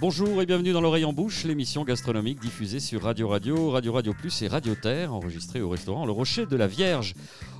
[0.00, 4.14] Bonjour et bienvenue dans l'oreille en bouche, l'émission gastronomique diffusée sur Radio Radio, Radio Radio
[4.14, 7.14] Plus et Radio Terre, enregistrée au restaurant Le Rocher de la Vierge.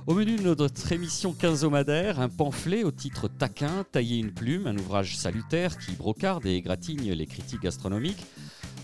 [0.07, 4.75] Au menu de notre émission quinzomadaire, un pamphlet au titre taquin, tailler une plume, un
[4.75, 8.25] ouvrage salutaire qui brocarde et égratigne les critiques gastronomiques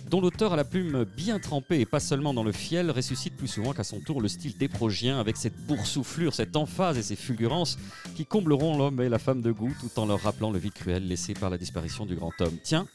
[0.07, 3.47] dont l'auteur à la plume bien trempée et pas seulement dans le fiel ressuscite plus
[3.47, 7.77] souvent qu'à son tour le style déprogien avec cette boursouflure, cette emphase et ces fulgurances
[8.15, 11.07] qui combleront l'homme et la femme de goût tout en leur rappelant le vide cruel
[11.07, 12.57] laissé par la disparition du grand homme.
[12.63, 12.87] Tiens,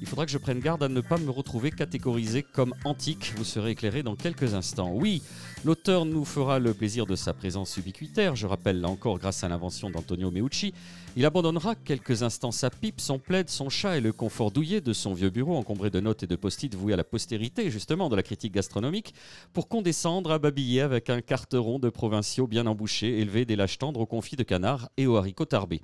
[0.00, 3.32] il faudra que je prenne garde à ne pas me retrouver catégorisé comme antique.
[3.36, 4.92] Vous serez éclairé dans quelques instants.
[4.94, 5.22] Oui,
[5.64, 8.36] l'auteur nous fera le plaisir de sa présence ubiquitaire.
[8.36, 10.72] Je rappelle là encore, grâce à l'invention d'Antonio Meucci,
[11.18, 14.92] il abandonnera quelques instants sa pipe, son plaid, son chat et le confort douillet de
[14.92, 18.14] son vieux bureau encombré de notes et de post-it voués à la postérité, justement, de
[18.14, 19.14] la critique gastronomique,
[19.52, 23.98] pour condescendre à babiller avec un carteron de provinciaux bien embouchés, élevés des lâches tendres
[23.98, 25.80] aux confits de canard et aux haricots tarbés.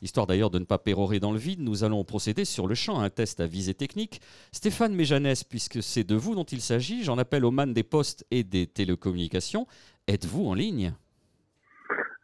[0.00, 2.98] Histoire d'ailleurs de ne pas pérorer dans le vide, nous allons procéder sur le champ
[2.98, 4.22] à un test à visée technique.
[4.52, 8.24] Stéphane Méjanès, puisque c'est de vous dont il s'agit, j'en appelle au man des postes
[8.30, 9.66] et des télécommunications.
[10.06, 10.94] Êtes-vous en ligne?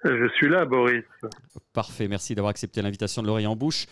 [0.05, 1.05] Je suis là, Boris.
[1.73, 3.87] Parfait, merci d'avoir accepté l'invitation de l'oreille en bouche.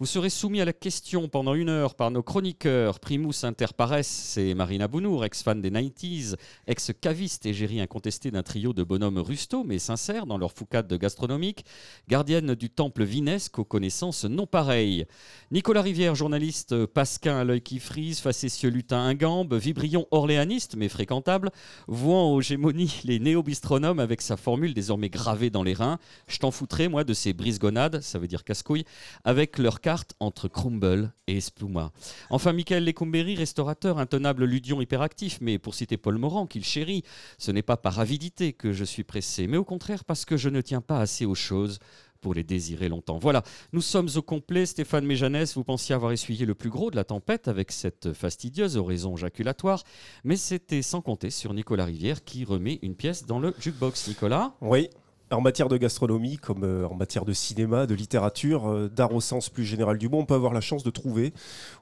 [0.00, 3.00] Vous serez soumis à la question pendant une heure par nos chroniqueurs.
[3.00, 6.36] Primus inter pares, c'est Marina Bounour, ex-fan des 90s,
[6.68, 10.96] ex-caviste et gérie incontestée d'un trio de bonhommes rustos mais sincères dans leur foucade de
[10.96, 11.64] gastronomique,
[12.06, 15.04] gardienne du temple vinesque aux connaissances non pareilles.
[15.50, 21.50] Nicolas Rivière, journaliste pasquin à l'œil qui frise, facétieux lutin ingambe, vibrion orléaniste mais fréquentable,
[21.88, 25.98] vouant aux gémonies les néo-bistronomes avec sa formule désormais gravée dans les reins.
[26.28, 28.84] Je t'en foutrais, moi, de ces brise-gonades, ça veut dire casse-couilles,
[29.24, 29.80] avec leur
[30.20, 31.92] entre Crumble et Espluma.
[32.30, 37.04] Enfin, Michael Lecomberi, restaurateur intenable ludion hyperactif, mais pour citer Paul Morand, qu'il chérit,
[37.38, 40.48] ce n'est pas par avidité que je suis pressé, mais au contraire parce que je
[40.48, 41.78] ne tiens pas assez aux choses
[42.20, 43.18] pour les désirer longtemps.
[43.18, 43.42] Voilà,
[43.72, 44.66] nous sommes au complet.
[44.66, 48.76] Stéphane Méjanès, vous pensiez avoir essuyé le plus gros de la tempête avec cette fastidieuse
[48.76, 49.84] oraison jaculatoire,
[50.24, 54.08] mais c'était sans compter sur Nicolas Rivière qui remet une pièce dans le jukebox.
[54.08, 54.54] Nicolas?
[54.60, 54.88] Oui,
[55.30, 59.20] en matière de gastronomie, comme euh, en matière de cinéma, de littérature, euh, d'art au
[59.20, 61.32] sens plus général du mot, on peut avoir la chance de trouver,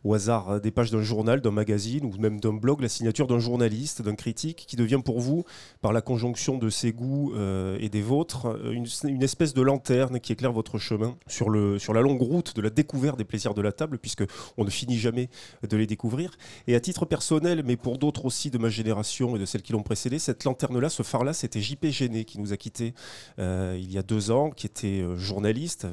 [0.04, 3.26] au hasard euh, des pages d'un journal, d'un magazine ou même d'un blog, la signature
[3.26, 5.44] d'un journaliste, d'un critique, qui devient pour vous,
[5.80, 7.34] par la conjonction de ses goûts
[7.78, 12.54] et des vôtres, une, espèce de lanterne qui éclaire votre chemin sur, la longue route
[12.54, 14.24] de la découverte des plaisirs de la table, puisque
[14.56, 15.28] on ne finit jamais
[15.68, 16.36] de les découvrir.
[16.66, 19.72] Et à titre personnel, mais pour d'autres aussi de ma génération et de celles qui
[19.72, 22.94] l'ont précédé, cette lanterne-là, ce phare-là, c'était JP Géné qui nous a quittés
[23.38, 25.86] euh, il y a deux ans, qui était euh, journaliste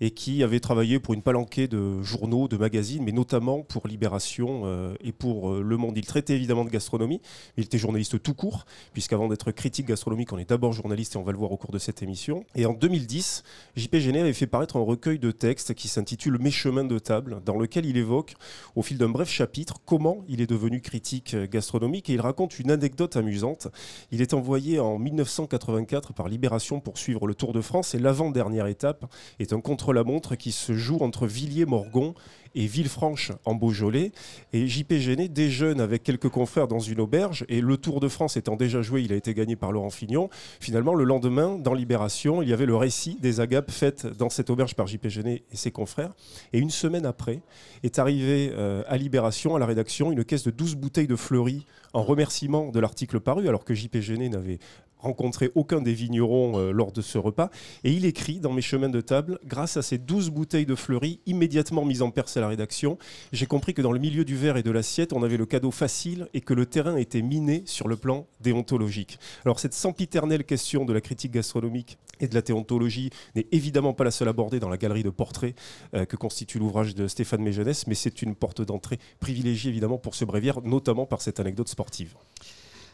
[0.00, 4.62] et qui avait travaillé pour une palanquée de journaux, de magazines, mais notamment pour Libération
[4.64, 5.96] euh, et pour Le Monde.
[5.96, 7.20] Il traitait évidemment de gastronomie,
[7.56, 11.18] mais il était journaliste tout court, puisqu'avant d'être critique gastronomique, on est d'abord journaliste et
[11.18, 12.44] on va le voir au cours de cette émission.
[12.54, 13.44] Et en 2010,
[13.76, 17.58] JP avait fait paraître un recueil de textes qui s'intitule Mes chemins de table, dans
[17.58, 18.34] lequel il évoque,
[18.76, 22.70] au fil d'un bref chapitre, comment il est devenu critique gastronomique et il raconte une
[22.70, 23.68] anecdote amusante.
[24.10, 28.66] Il est envoyé en 1984 par Libération pour suivre le Tour de France et l'avant-dernière
[28.66, 29.04] étape
[29.38, 32.14] est un contre-la-montre qui se joue entre Villiers-Morgon
[32.54, 34.12] et Villefranche en Beaujolais.
[34.52, 38.36] Et JP Géné déjeune avec quelques confrères dans une auberge et le Tour de France
[38.36, 40.28] étant déjà joué, il a été gagné par Laurent Fignon.
[40.60, 44.50] Finalement, le lendemain, dans Libération, il y avait le récit des agapes faites dans cette
[44.50, 46.12] auberge par JP Géné et ses confrères.
[46.52, 47.40] Et une semaine après,
[47.82, 51.66] est arrivé euh, à Libération, à la rédaction, une caisse de 12 bouteilles de fleuris
[51.92, 54.58] en remerciement de l'article paru, alors que JP Géné n'avait
[55.00, 57.50] rencontré aucun des vignerons euh, lors de ce repas.
[57.84, 61.20] Et il écrit dans mes chemins de table, grâce à ces douze bouteilles de fleuris
[61.26, 62.98] immédiatement mises en perce à la rédaction,
[63.32, 65.70] j'ai compris que dans le milieu du verre et de l'assiette, on avait le cadeau
[65.70, 69.18] facile et que le terrain était miné sur le plan déontologique.
[69.44, 74.04] Alors cette sempiternelle question de la critique gastronomique et de la déontologie n'est évidemment pas
[74.04, 75.54] la seule abordée dans la galerie de portraits
[75.94, 80.14] euh, que constitue l'ouvrage de Stéphane Méjanès, mais c'est une porte d'entrée privilégiée évidemment pour
[80.14, 82.14] ce bréviaire, notamment par cette anecdote sportive.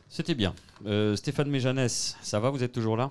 [0.09, 0.55] C'était bien.
[0.87, 3.11] Euh, Stéphane Méjanès, ça va Vous êtes toujours là?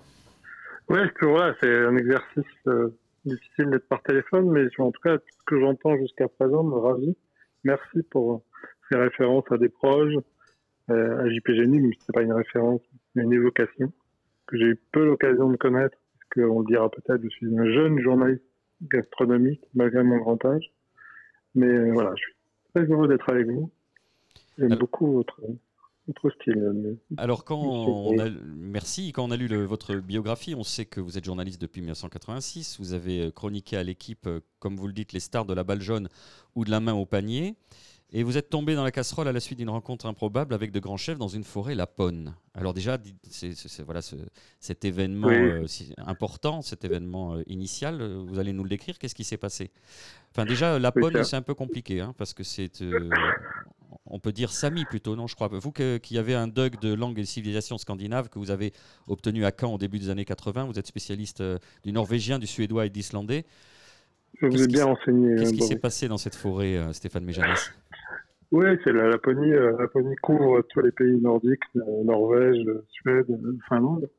[0.89, 1.53] Oui, toujours là.
[1.59, 2.89] C'est un exercice euh,
[3.25, 6.75] difficile d'être par téléphone, mais en tout cas, tout ce que j'entends jusqu'à présent me
[6.75, 7.17] ravit.
[7.63, 8.43] Merci pour
[8.89, 10.13] ces références à des proches,
[10.89, 12.81] euh, à JP Génie, mais ce n'est pas une référence,
[13.15, 13.91] mais une évocation
[14.47, 17.65] que j'ai eu peu l'occasion de connaître, parce qu'on le dira peut-être, je suis un
[17.65, 18.43] jeune journaliste
[18.83, 20.71] gastronomique, malgré mon grand âge.
[21.55, 22.33] Mais voilà, je suis
[22.73, 23.71] très heureux d'être avec vous.
[24.57, 25.41] J'aime beaucoup votre,
[26.13, 26.97] style.
[27.17, 31.17] Alors quand on a, merci, quand on a lu votre biographie, on sait que vous
[31.17, 32.77] êtes journaliste depuis 1986.
[32.79, 35.63] Vous avez euh, chroniqué à l'équipe, euh, comme vous le dites, les stars de la
[35.63, 36.09] balle jaune
[36.55, 37.55] ou de la main au panier.
[38.11, 40.79] Et vous êtes tombé dans la casserole à la suite d'une rencontre improbable avec de
[40.79, 42.35] grands chefs dans une forêt lapone.
[42.53, 42.97] Alors déjà,
[43.29, 43.99] c'est voilà
[44.59, 45.65] cet événement euh,
[45.97, 48.99] important, cet événement euh, initial, vous allez nous le décrire.
[48.99, 49.71] Qu'est-ce qui s'est passé?
[50.31, 52.81] Enfin déjà, lapone, c'est un peu compliqué, hein, parce que c'est,
[54.07, 55.47] on peut dire Sami plutôt, non Je crois.
[55.47, 58.71] Vous qui avez un DUG de langue et civilisation scandinave que vous avez
[59.07, 61.43] obtenu à Caen au début des années 80, vous êtes spécialiste
[61.83, 63.45] du norvégien, du suédois et de l'islandais.
[64.41, 65.35] Je vous ai bien enseigné.
[65.35, 67.73] Qu'est-ce qui s'est passé dans cette forêt, Stéphane Méjanès
[68.51, 69.51] oui, c'est la Laponie.
[69.51, 73.27] La euh, Laponie couvre tous les pays nordiques, euh, Norvège, Suède,
[73.67, 74.09] Finlande.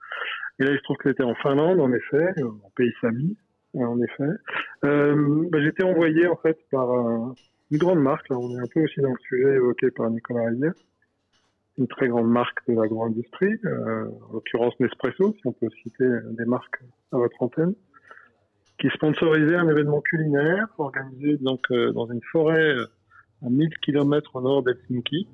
[0.58, 3.36] Et là, il se trouve que c'était en Finlande, en effet, en pays Sami,
[3.74, 4.30] en effet.
[4.84, 6.88] Euh, bah, J'étais envoyé en fait par
[7.70, 8.28] une grande marque.
[8.28, 10.74] Là, on est un peu aussi dans le sujet évoqué par Nicolas Rivière.
[11.78, 16.46] Une très grande marque de l'agro-industrie, euh, en l'occurrence Nespresso, si on peut citer des
[16.46, 16.82] marques
[17.12, 17.74] à votre antenne,
[18.78, 22.74] qui sponsorisait un événement culinaire organisé donc dans une forêt
[23.42, 25.28] à 1000 km au nord d'Helsinki,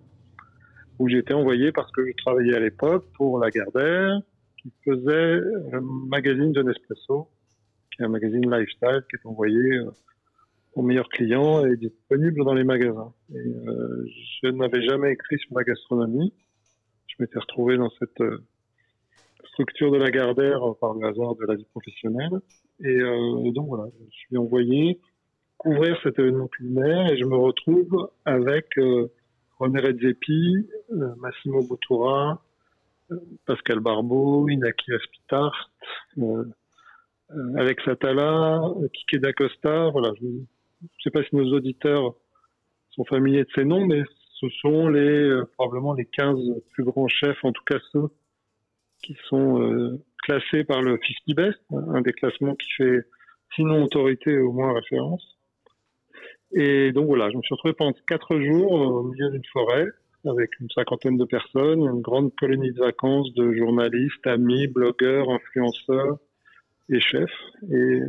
[0.99, 4.20] où j'étais envoyé parce que je travaillais à l'époque pour Lagardère,
[4.56, 5.40] qui faisait
[5.73, 7.29] un magazine de Nespresso,
[7.90, 9.90] qui est un magazine lifestyle qui est envoyé euh,
[10.75, 13.13] aux meilleurs clients et disponible dans les magasins.
[13.35, 14.07] Euh,
[14.43, 16.33] je n'avais jamais écrit sur la gastronomie.
[17.07, 18.43] Je m'étais retrouvé dans cette euh,
[19.53, 22.41] structure de Lagardère par le hasard de la vie professionnelle.
[22.85, 22.99] Et
[23.53, 24.99] donc voilà, je suis envoyé
[25.63, 29.13] couvrir cet événement culinaire et je me retrouve avec euh,
[29.61, 32.43] René Redzepi, euh, Massimo Bottura,
[33.13, 33.17] euh,
[33.47, 35.71] Pascal Barbeau, Inaki Aspitart,
[37.57, 38.61] Alex Atala,
[38.93, 39.91] Kike D'Acosta.
[39.91, 40.27] Voilà, je
[40.82, 42.14] ne sais pas si nos auditeurs
[42.90, 44.02] sont familiers de ces noms, mais
[44.40, 46.38] ce sont les probablement les 15
[46.73, 48.08] plus grands chefs, en tout cas ceux
[49.02, 53.05] qui sont classés par le 50 Best, un des classements qui fait
[53.55, 55.38] sinon autorité au moins référence.
[56.52, 59.87] Et donc voilà, je me suis retrouvé pendant quatre jours au milieu d'une forêt
[60.25, 66.19] avec une cinquantaine de personnes, une grande colonie de vacances de journalistes, amis, blogueurs, influenceurs
[66.90, 67.31] et chefs.
[67.70, 68.00] Et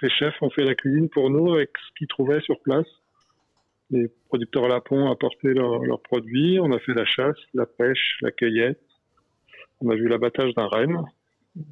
[0.00, 2.86] ces chefs ont fait la cuisine pour nous avec ce qu'ils trouvaient sur place.
[3.90, 8.80] Les producteurs lapons apportaient leurs produits, on a fait la chasse, la pêche, la cueillette,
[9.80, 11.02] on a vu l'abattage d'un renne,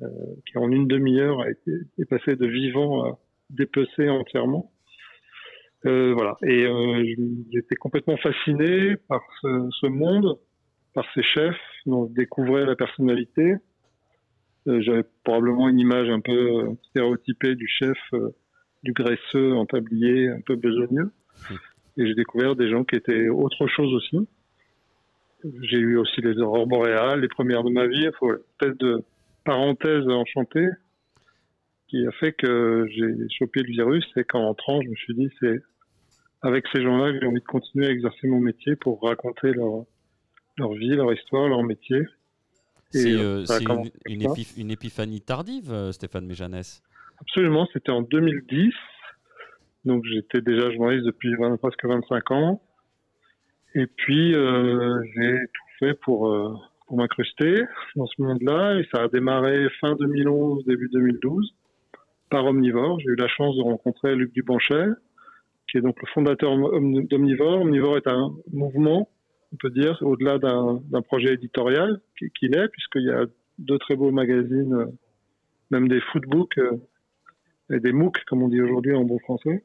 [0.02, 0.08] euh,
[0.46, 3.18] qui en une demi-heure est passé de vivant à
[3.50, 4.72] dépecé entièrement.
[5.86, 6.36] Euh, voilà.
[6.42, 7.04] Et euh,
[7.52, 10.38] j'étais complètement fasciné par ce, ce, monde,
[10.94, 13.54] par ces chefs, dont je découvrais la personnalité.
[14.68, 18.30] Euh, J'avais probablement une image un peu euh, stéréotypée du chef, euh,
[18.82, 21.10] du graisseux en tablier, un peu besogneux.
[21.96, 24.28] Et j'ai découvert des gens qui étaient autre chose aussi.
[25.62, 28.02] J'ai eu aussi les aurores boréales, les premières de ma vie.
[28.02, 29.02] Il faut une espèce de
[29.44, 30.68] parenthèse enchantée
[31.88, 35.30] qui a fait que j'ai chopé le virus, c'est qu'en rentrant, je me suis dit,
[35.40, 35.62] c'est
[36.42, 39.84] avec ces gens-là que j'ai envie de continuer à exercer mon métier pour raconter leur,
[40.58, 42.02] leur vie, leur histoire, leur métier.
[42.90, 43.44] C'est euh,
[44.06, 44.22] une,
[44.56, 46.82] une, épiphanie tardive, euh, Stéphane Méjanès
[47.20, 48.72] Absolument, c'était en 2010.
[49.84, 52.62] Donc j'étais déjà journaliste depuis presque 25 ans.
[53.74, 56.54] Et puis euh, j'ai tout fait pour, euh,
[56.86, 57.62] pour m'incruster
[57.96, 58.78] dans ce monde-là.
[58.78, 61.54] Et ça a démarré fin 2011, début 2012
[62.30, 63.00] par Omnivore.
[63.00, 64.88] J'ai eu la chance de rencontrer Luc Dubanchet,
[65.70, 67.60] qui est donc le fondateur d'Omnivore.
[67.62, 69.08] Omnivore est un mouvement,
[69.52, 72.00] on peut dire, au-delà d'un projet éditorial
[72.38, 73.24] qu'il est, puisqu'il y a
[73.58, 74.86] deux très beaux magazines, euh,
[75.70, 76.76] même des footbooks euh,
[77.70, 79.64] et des MOOC, comme on dit aujourd'hui en bon français.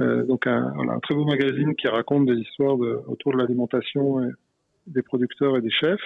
[0.00, 3.38] Euh, donc un, voilà, un, très beau magazine qui raconte des histoires de, autour de
[3.38, 4.20] l'alimentation
[4.86, 6.00] des producteurs et des chefs.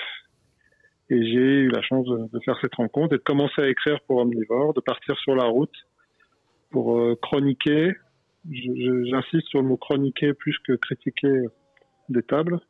[1.11, 4.19] Et j'ai eu la chance de, faire cette rencontre et de commencer à écrire pour
[4.19, 5.75] Omnivore, de partir sur la route
[6.71, 7.95] pour euh, chroniquer.
[8.49, 11.43] J'insiste sur le mot chroniquer plus que critiquer
[12.09, 12.61] des tables,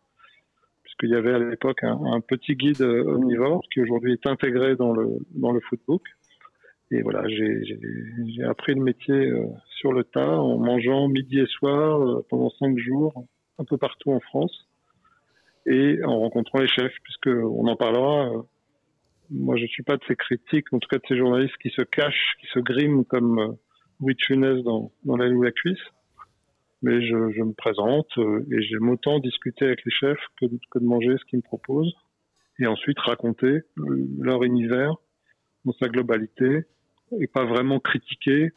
[1.00, 4.92] puisqu'il y avait à l'époque un, petit guide euh, Omnivore qui aujourd'hui est intégré dans
[4.92, 5.61] le, dans le.
[6.92, 9.47] Et voilà, j'ai appris le métier euh,
[9.78, 13.25] sur le tas en mangeant midi et soir pendant cinq jours
[13.59, 14.66] un peu partout en France
[15.66, 18.30] et en rencontrant les chefs, puisque on en parlera.
[18.30, 18.42] Euh,
[19.33, 21.83] moi, je suis pas de ces critiques, en tout cas de ces journalistes qui se
[21.83, 23.52] cachent, qui se griment comme euh,
[24.00, 25.78] Louis de dans, dans La ou la cuisse.
[26.83, 30.59] Mais je, je me présente euh, et j'aime autant discuter avec les chefs que de,
[30.71, 31.95] que de manger ce qu'ils me proposent.
[32.59, 33.63] Et ensuite raconter
[34.19, 34.95] leur univers
[35.65, 36.65] dans sa globalité
[37.19, 38.53] et pas vraiment critiquer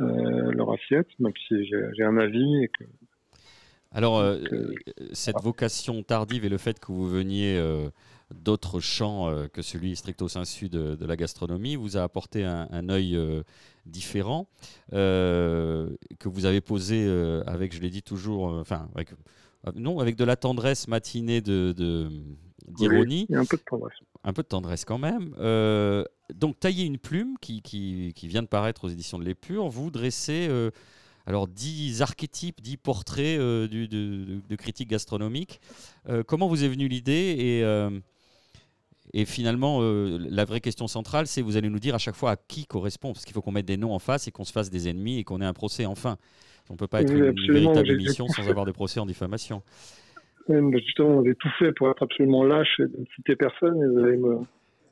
[0.00, 2.84] euh, leur assiette, même si j'ai un avis et que
[3.96, 4.74] alors, euh, euh,
[5.12, 7.88] cette vocation tardive et le fait que vous veniez euh,
[8.34, 12.88] d'autres champs que celui stricto sensu de, de, la gastronomie vous a apporté un, un
[12.88, 13.18] œil
[13.84, 14.48] différent.
[14.90, 15.88] que
[16.24, 17.08] vous avez posé
[17.46, 19.10] avec, je l'ai dit toujours, enfin, avec,
[19.74, 21.72] non, avec de la tendresse matinée de,
[22.68, 23.26] d'ironie.
[23.32, 23.98] un peu de tendresse.
[24.24, 25.30] Un peu de tendresse quand même.
[26.34, 29.90] donc, tailler une plume qui, qui, qui, vient de paraître aux éditions de l'Épure, vous
[29.90, 30.48] dressez
[31.26, 35.60] alors 10 archétypes, 10 portraits euh, de, de, critiques gastronomiques.
[36.08, 37.90] Euh, comment vous est venue l'idée et, euh,
[39.18, 42.36] et finalement, la vraie question centrale, c'est vous allez nous dire à chaque fois à
[42.36, 44.68] qui correspond, parce qu'il faut qu'on mette des noms en face et qu'on se fasse
[44.68, 46.18] des ennemis et qu'on ait un procès enfin.
[46.68, 49.62] On ne peut pas être une, véritable émission sans avoir des procès en diffamation.
[50.48, 54.18] justement, j'ai tout fait pour être absolument lâche et ne citer personne et vous allez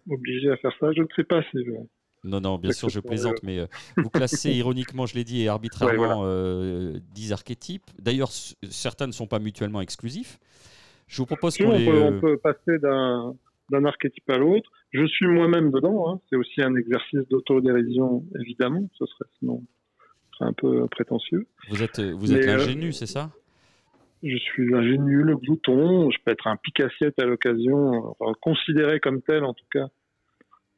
[0.07, 0.90] m'obliger à faire ça.
[0.97, 1.73] Je ne sais pas si je,
[2.25, 3.66] non, non, bien sûr, je plaisante, mais euh,
[3.99, 7.90] vous classez ironiquement, je l'ai dit, et arbitrairement 10 euh, archétypes.
[7.99, 8.31] D'ailleurs,
[8.71, 10.38] certains ne sont pas mutuellement exclusifs.
[11.07, 11.87] Je vous propose qu'on les...
[11.87, 13.35] on, peut, passer d'un
[13.73, 14.71] archétype à l'autre.
[14.92, 16.09] Je suis moi-même dedans.
[16.09, 16.21] Hein.
[16.28, 18.88] C'est aussi un exercice d'autodérision, évidemment.
[18.94, 19.62] Ce serait sinon
[20.40, 21.47] un peu prétentieux.
[21.71, 23.30] Vous êtes, vous êtes euh, c'est ça?
[24.23, 29.44] Je suis l'ingénu, le glouton, je peux être un pic-assiette à l'occasion, considéré comme tel
[29.44, 29.88] en tout cas,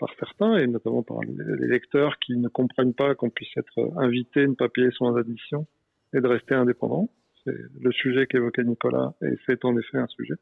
[0.00, 4.46] par certains, et notamment par les lecteurs qui ne comprennent pas qu'on puisse être invité,
[4.46, 5.66] ne pas payer sans addition
[6.12, 7.08] et de rester indépendant.
[7.44, 10.34] C'est le sujet qu'évoquait Nicolas, et c'est en effet un sujet.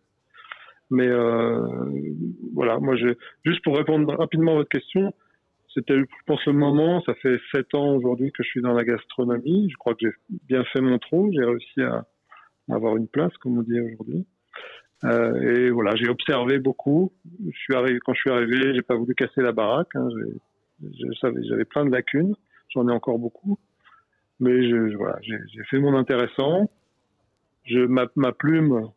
[0.91, 1.67] Mais euh,
[2.53, 3.15] voilà, moi, je,
[3.45, 5.13] juste pour répondre rapidement à votre question,
[5.73, 7.03] c'était, je pense, le moment.
[7.03, 9.69] Ça fait sept ans aujourd'hui que je suis dans la gastronomie.
[9.71, 10.13] Je crois que j'ai
[10.49, 11.31] bien fait mon trou.
[11.33, 12.07] J'ai réussi à
[12.71, 14.25] avoir une place, comme on dit aujourd'hui.
[15.05, 17.13] Euh, et voilà, j'ai observé beaucoup.
[17.45, 19.95] Je suis arrivé, quand je suis arrivé, j'ai pas voulu casser la baraque.
[19.97, 20.09] Hein,
[21.49, 22.35] j'avais plein de lacunes.
[22.71, 23.59] J'en ai encore beaucoup.
[24.41, 26.71] Mais je, voilà, j'ai fait mon intéressant.
[27.65, 28.89] Je, ma, ma plume,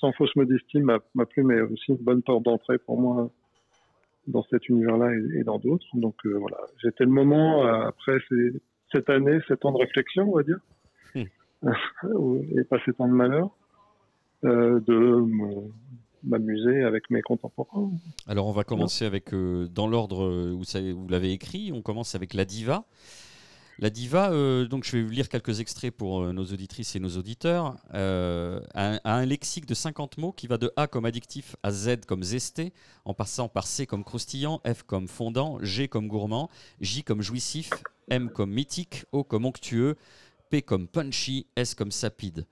[0.00, 3.30] sans fausse modestie, ma, ma, plume est aussi une bonne porte d'entrée pour moi
[4.26, 5.86] dans cet univers-là et, dans d'autres.
[5.94, 8.18] Donc euh, voilà, j'étais le moment, euh, après
[8.92, 10.58] cette année, sept ans de réflexion, on va dire,
[11.14, 13.50] et pas sept ans de malheur,
[14.44, 15.24] euh, de
[16.24, 17.90] m'amuser avec mes contemporains.
[18.26, 22.34] Alors on va commencer avec, euh, dans l'ordre où vous l'avez écrit, on commence avec
[22.34, 22.84] la diva.
[23.78, 27.76] La diva, euh, donc je vais lire quelques extraits pour nos auditrices et nos auditeurs,
[27.92, 32.22] a, un lexique de 50 mots qui va de A comme addictif à Z comme
[32.22, 32.72] zesté,
[33.04, 36.48] en passant par C comme croustillant, F comme fondant, G comme gourmand,
[36.80, 37.70] J comme jouissif,
[38.08, 39.96] M comme mythique, O comme onctueux,
[40.48, 42.46] P comme punchy, S comme sapide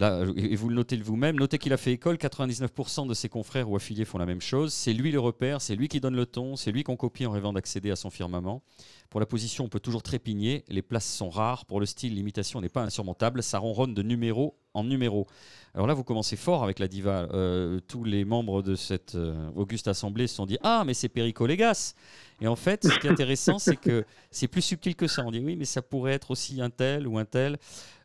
[0.00, 3.76] et vous le notez vous-même, notez qu'il a fait école, 99% de ses confrères ou
[3.76, 4.72] affiliés font la même chose.
[4.72, 7.32] C'est lui le repère, c'est lui qui donne le ton, c'est lui qu'on copie en
[7.32, 8.62] rêvant d'accéder à son firmament.
[9.10, 11.66] Pour la position, on peut toujours trépigner, les places sont rares.
[11.66, 15.26] Pour le style, l'imitation n'est pas insurmontable, ça ronronne de numéro en numéro.
[15.74, 17.28] Alors là, vous commencez fort avec la diva.
[17.32, 21.08] Euh, tous les membres de cette euh, auguste assemblée se sont dit Ah, mais c'est
[21.08, 21.94] Perico Légas
[22.40, 25.24] Et en fait, ce qui est intéressant, c'est que c'est plus subtil que ça.
[25.24, 27.58] On dit Oui, mais ça pourrait être aussi un tel ou un tel.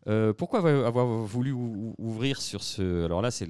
[0.08, 3.48] Euh, pourquoi avoir voulu ouvrir sur ce Alors là, c'est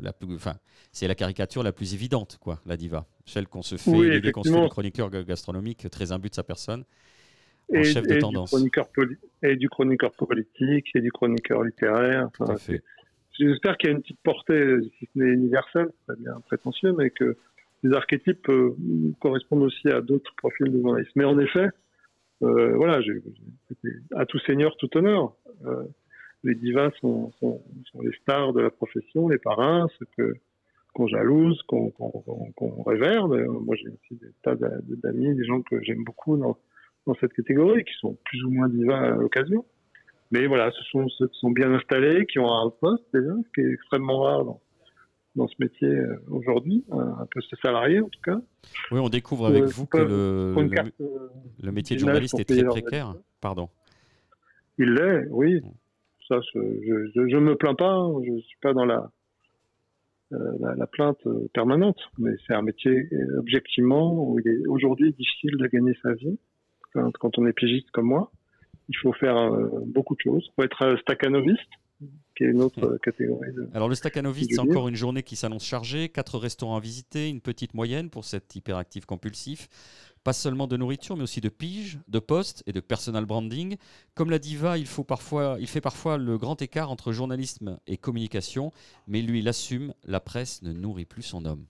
[0.00, 0.54] la plus, enfin,
[0.92, 4.42] c'est la caricature la plus évidente, quoi, la diva, celle qu'on se fait oui, qu'on
[4.42, 6.84] se fait chroniqueur gastronomique très imbu de sa personne,
[7.70, 8.54] en et, chef de tendance.
[8.54, 12.30] Du et du chroniqueur politique et du chroniqueur littéraire.
[13.38, 17.10] J'espère qu'il y a une petite portée, si ce n'est universelle, c'est bien prétentieux, mais
[17.10, 17.36] que
[17.82, 18.76] les archétypes euh,
[19.20, 21.12] correspondent aussi à d'autres profils de journalistes.
[21.16, 21.68] Mais en effet,
[22.42, 23.00] euh, voilà,
[24.16, 25.34] à tout seigneur, tout honneur.
[25.64, 25.84] Euh,
[26.44, 27.30] les divas sont,
[28.00, 30.34] les stars de la profession, les parrains, ceux que
[30.92, 32.64] qu'on jalouse, qu'on qu.
[32.84, 36.58] Moi, j'ai aussi des tas d'amis, des gens que j'aime beaucoup dans,
[37.18, 39.64] cette catégorie, qui sont plus ou moins divas à l'occasion.
[40.32, 43.52] Mais voilà, ce sont ceux qui sont bien installés, qui ont un poste déjà, ce
[43.54, 44.44] qui est extrêmement rare
[45.34, 48.40] dans ce métier euh, aujourd'hui, un poste salarié en tout cas.
[48.90, 50.54] Oui, on découvre avec vous que le,
[51.62, 53.14] le, métier de journaliste est très précaire.
[53.40, 53.68] Pardon.
[54.78, 55.60] Il l'est, oui.
[55.60, 55.70] Mm.
[56.28, 57.92] Ça, je ne me plains pas.
[57.92, 58.20] Hein.
[58.24, 59.10] Je ne suis pas dans la,
[60.32, 63.08] euh, la, plainte euh, permanente, mais c'est un métier
[63.38, 66.38] objectivement où il est aujourd'hui difficile de gagner sa vie
[66.92, 68.30] quand, on est pigiste comme moi.
[68.88, 69.50] Il faut faire
[69.86, 70.44] beaucoup de choses.
[70.50, 71.70] Il faut être staccanoviste,
[72.42, 73.50] qui est une autre catégorie.
[73.74, 77.40] Alors le staccanoviste, c'est encore une journée qui s'annonce chargée, quatre restaurants à visiter, une
[77.40, 79.68] petite moyenne pour cet hyperactif compulsif.
[80.24, 83.76] Pas seulement de nourriture, mais aussi de pige, de poste et de personal branding.
[84.14, 87.96] Comme la diva, il, faut parfois, il fait parfois le grand écart entre journalisme et
[87.96, 88.70] communication,
[89.08, 91.64] mais lui l'assume, la presse ne nourrit plus son homme.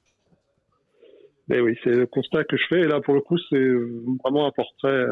[1.49, 2.81] Mais oui, c'est le constat que je fais.
[2.81, 3.71] Et là, pour le coup, c'est
[4.23, 5.07] vraiment un portrait,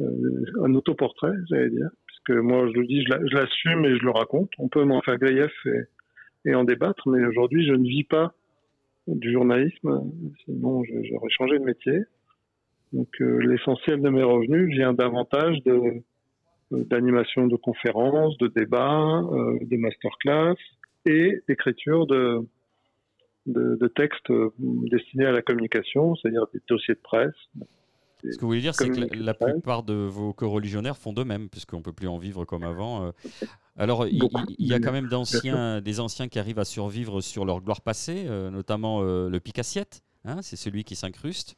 [0.00, 1.90] euh, un autoportrait, j'allais dire.
[2.24, 4.50] Puisque moi, je le dis, je l'assume et je le raconte.
[4.58, 8.34] On peut m'en faire grief et, et en débattre, mais aujourd'hui, je ne vis pas
[9.06, 10.10] du journalisme.
[10.44, 12.00] Sinon, j'aurais changé de métier.
[12.92, 16.02] Donc l'essentiel de mes revenus vient davantage de
[16.70, 19.22] d'animation de conférences, de débats,
[19.60, 20.56] de masterclass
[21.04, 22.46] et d'écriture de,
[23.46, 27.34] de, textes destinés à la communication, c'est-à-dire des dossiers de presse,
[28.30, 31.48] ce que vous voulez dire, c'est que la, plupart de vos co-religionnaires font de même,
[31.48, 33.06] puisqu'on ne peut plus en vivre comme avant.
[33.06, 33.10] Euh.
[33.76, 34.22] Alors, il,
[34.58, 38.50] y a quand même des anciens qui arrivent à survivre sur leur gloire passée, euh,
[38.50, 41.56] notamment euh, le picassiette, hein, c'est celui qui s'incruste.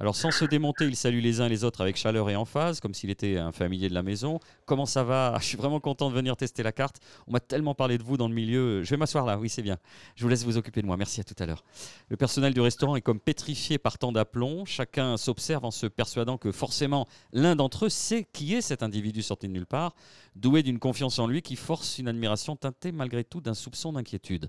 [0.00, 2.94] Alors sans se démonter, il salue les uns les autres avec chaleur et emphase, comme
[2.94, 4.38] s'il était un familier de la maison.
[4.64, 5.36] Comment ça va?
[5.40, 7.00] Je suis vraiment content de venir tester la carte.
[7.26, 8.84] On m'a tellement parlé de vous dans le milieu.
[8.84, 9.76] Je vais m'asseoir là, oui c'est bien.
[10.14, 10.96] Je vous laisse vous occuper de moi.
[10.96, 11.64] Merci à tout à l'heure.
[12.10, 14.64] Le personnel du restaurant est comme pétrifié par tant d'aplomb.
[14.64, 19.22] Chacun s'observe en se persuadant que forcément l'un d'entre eux sait qui est cet individu
[19.22, 19.96] sorti de nulle part,
[20.36, 24.48] doué d'une confiance en lui qui force une admiration teintée malgré tout d'un soupçon d'inquiétude.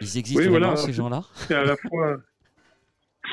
[0.00, 1.24] Ils existent vraiment ces gens-là?
[1.34, 2.18] C'est à la fois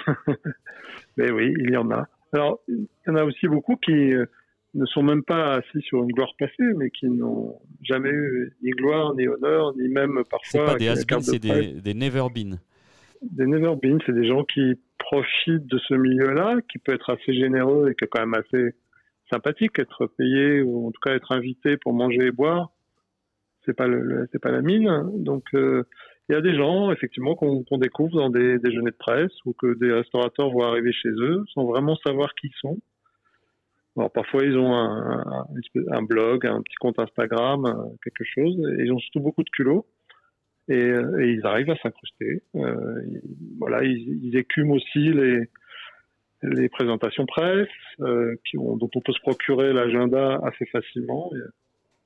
[1.18, 2.08] Mais oui, il y en a.
[2.32, 4.26] Alors, il y en a aussi beaucoup qui euh,
[4.74, 8.72] ne sont même pas assis sur une gloire passée, mais qui n'ont jamais eu ni
[8.72, 10.40] gloire, ni honneur, ni même parfois.
[10.42, 12.60] C'est pas des has c'est des, never been.
[13.22, 17.34] Des never been, c'est des gens qui profitent de ce milieu-là, qui peut être assez
[17.34, 18.76] généreux et qui est quand même assez
[19.32, 22.72] sympathique, être payé ou en tout cas être invité pour manger et boire.
[23.66, 24.90] C'est pas le, c'est pas la mine.
[25.16, 25.84] Donc, euh,
[26.30, 29.74] il y a des gens, effectivement, qu'on découvre dans des déjeuners de presse ou que
[29.74, 32.78] des restaurateurs voient arriver chez eux sans vraiment savoir qui ils sont.
[33.98, 38.94] Alors, parfois, ils ont un, blog, un petit compte Instagram, euh, quelque chose, et ils
[38.94, 39.88] ont surtout beaucoup de culot.
[40.68, 42.44] Et, euh, ils arrivent à s'incruster.
[42.56, 43.02] Euh,
[43.58, 47.68] voilà, ils, écument aussi les, présentations presse,
[47.98, 51.32] dont on peut se procurer l'agenda assez facilement.
[51.34, 51.42] il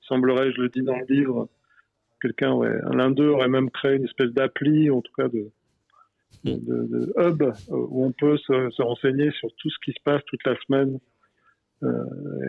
[0.08, 1.50] semblerait, je le dis dans le livre,
[2.24, 2.60] quelqu'un,
[2.92, 5.52] l'un d'eux aurait même créé une espèce d'appli, en tout cas de,
[6.44, 10.44] de, hub, euh, où on peut se, renseigner sur tout ce qui se passe toute
[10.46, 11.00] la semaine,
[11.84, 12.04] euh,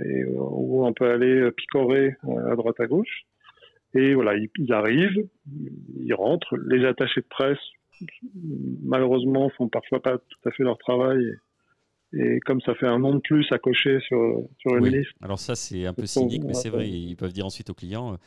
[0.06, 3.24] et où on peut aller picorer euh, à droite à gauche.
[3.94, 5.28] Et voilà, ils, arrivent,
[6.00, 6.56] ils rentrent.
[6.66, 7.58] Les attachés de presse,
[8.82, 11.24] malheureusement, font parfois pas tout à fait leur travail.
[12.12, 15.12] Et, comme ça fait un nom de plus à cocher sur, sur une liste.
[15.20, 16.88] Alors ça, c'est un peu cynique, mais c'est vrai.
[16.88, 18.18] Ils peuvent dire ensuite aux clients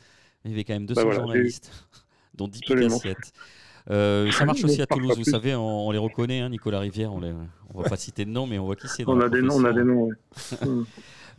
[0.48, 1.70] il y avait quand même 200 bah journalistes,
[2.34, 3.32] dont 10 picassiettes.
[3.90, 7.20] Euh, ça marche aussi à Toulouse, vous savez, on, les reconnaît, hein, Nicolas Rivière, on
[7.20, 7.32] ne
[7.74, 9.04] va pas citer de nom, mais on voit qui c'est.
[9.06, 10.10] On, a des noms, on a des noms.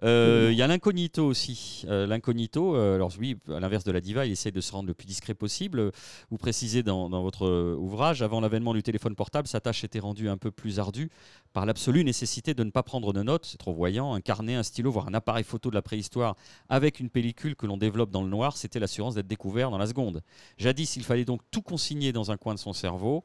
[0.03, 1.83] Euh, il y a l'incognito aussi.
[1.87, 4.87] Euh, l'incognito, euh, alors oui, à l'inverse de la diva, il essaie de se rendre
[4.87, 5.91] le plus discret possible.
[6.29, 10.37] Vous précisez dans, votre ouvrage, avant l'avènement du téléphone portable, sa tâche était rendue un
[10.37, 11.09] peu plus ardue
[11.53, 14.63] par l'absolue nécessité de ne pas prendre de notes, c'est trop voyant, un carnet, un
[14.63, 16.35] stylo, voire un appareil photo de la préhistoire
[16.69, 19.87] avec une pellicule que l'on développe dans le noir, c'était l'assurance d'être découvert dans la
[19.87, 20.21] seconde.
[20.57, 23.23] Jadis, il fallait donc tout consigner dans un coin de son cerveau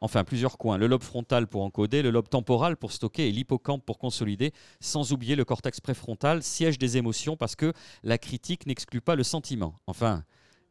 [0.00, 3.84] enfin plusieurs coins, le lobe frontal pour encoder, le lobe temporal pour stocker et l'hippocampe
[3.84, 7.72] pour consolider, sans oublier le cortex préfrontal, siège des émotions, parce que
[8.04, 9.74] la critique n'exclut pas le sentiment.
[9.86, 10.22] Enfin,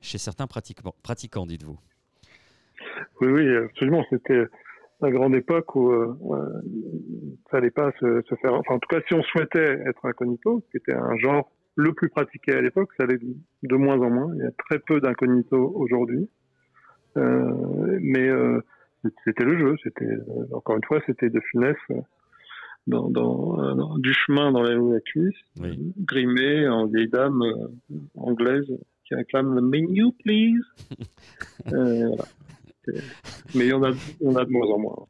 [0.01, 1.79] chez certains pratiquants, dites-vous.
[3.21, 4.03] Oui, oui, absolument.
[4.09, 4.45] C'était
[5.01, 6.61] la grande époque où euh, euh
[7.51, 8.53] ça n'allait pas se, faire.
[8.53, 12.53] En tout cas, si on souhaitait être incognito, qui était un genre le plus pratiqué
[12.53, 13.19] à l'époque, ça allait
[13.63, 14.33] de moins en moins.
[14.35, 16.29] Il y a très peu d'incognito aujourd'hui.
[17.17, 18.61] Euh, mais euh,
[19.23, 19.75] c'était le jeu.
[19.83, 22.01] C'était euh, encore une fois, c'était de finesse euh,
[22.87, 25.35] dans, euh, du chemin dans la, la cuisse,
[25.99, 27.41] grimé en vieille dame
[28.15, 28.65] anglaise
[29.05, 30.63] qui réclame le menu, please.
[33.55, 33.91] Mais il y en a,
[34.21, 35.07] on a de moins en moins.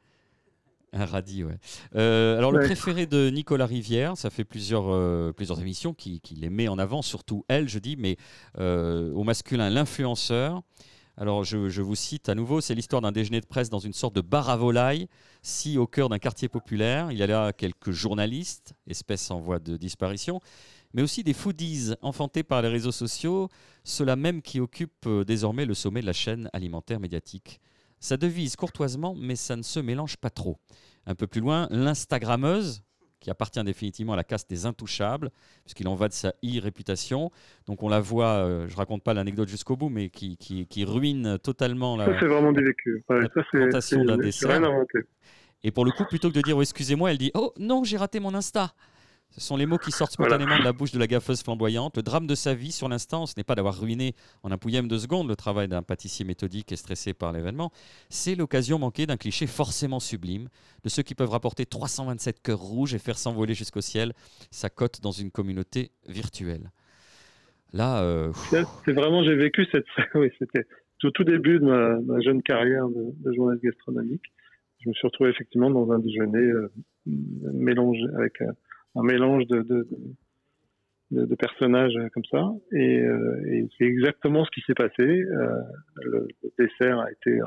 [0.94, 1.58] Un radis, ouais.
[1.94, 6.70] alors, le préféré de Nicolas Rivière, ça fait plusieurs, plusieurs émissions qui, qui, les met
[6.70, 8.16] en avant, surtout elle, je dis, mais
[8.58, 10.64] au masculin, l'influenceur.
[11.18, 14.16] Alors, je, vous cite à nouveau, c'est l'histoire d'un déjeuner de presse dans une sorte
[14.16, 15.08] de bar à volaille,
[15.42, 17.10] si au cœur d'un quartier populaire.
[17.10, 20.42] Il y a là quelques journalistes, espèces en voie de disparition,
[20.94, 23.48] mais aussi des foodies enfantés par les réseaux sociaux,
[23.86, 27.62] ceux-là même qui occupent euh, désormais le sommet de la chaîne alimentaire médiatique.
[28.00, 30.58] Ça devise courtoisement, mais ça ne se mélange pas trop.
[31.06, 32.82] Un peu plus loin, l'Instagrammeuse,
[33.26, 35.32] qui appartient définitivement à la caste des intouchables,
[35.64, 37.32] puisqu'il en va de sa e-réputation.
[37.66, 41.40] Donc on la voit, euh, je raconte pas l'anecdote jusqu'au bout, mais qui, qui, ruine
[41.40, 43.04] totalement la, ça, c'est vraiment du vécu.
[43.08, 44.62] présentation d'un dessert.
[45.64, 47.98] Et pour le coup, plutôt que de dire oh, excusez-moi, elle dit oh non, j'ai
[47.98, 48.76] raté mon Insta.
[49.32, 51.98] Ce sont les mots qui sortent spontanément de la bouche de la gaffeuse flamboyante.
[51.98, 54.88] Le drame de sa vie sur l'instant, ce n'est pas d'avoir ruiné en un pouillème
[54.88, 57.72] de secondes le travail d'un pâtissier méthodique et stressé par l'événement,
[58.10, 60.48] c'est l'occasion manquée d'un cliché forcément sublime,
[60.84, 64.14] de ceux qui peuvent rapporter 327 cœurs rouges et faire s'envoler jusqu'au ciel
[64.52, 66.72] sa cote dans une communauté virtuelle.
[67.74, 68.32] Là, euh,
[68.86, 69.86] c'est vraiment, j'ai vécu cette.
[70.16, 70.66] Oui, c'était
[71.04, 74.24] au tout début de ma, jeune carrière de, journaliste gastronomique.
[74.80, 76.52] je me suis retrouvé effectivement dans un déjeuner
[77.06, 78.42] mélangé avec
[78.96, 79.88] un mélange de,
[81.12, 82.52] de, personnages comme ça.
[82.72, 85.24] Et, et c'est exactement ce qui s'est passé.
[85.96, 86.28] le,
[86.58, 87.40] dessert a été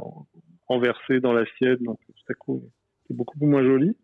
[0.69, 2.63] renversé dans l'assiette, donc tout à coup,
[3.07, 3.97] c'est beaucoup moins joli.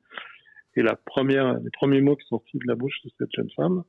[0.76, 3.50] Et la première, les premiers mots qui sont sortis de la bouche de cette jeune
[3.54, 3.84] femme,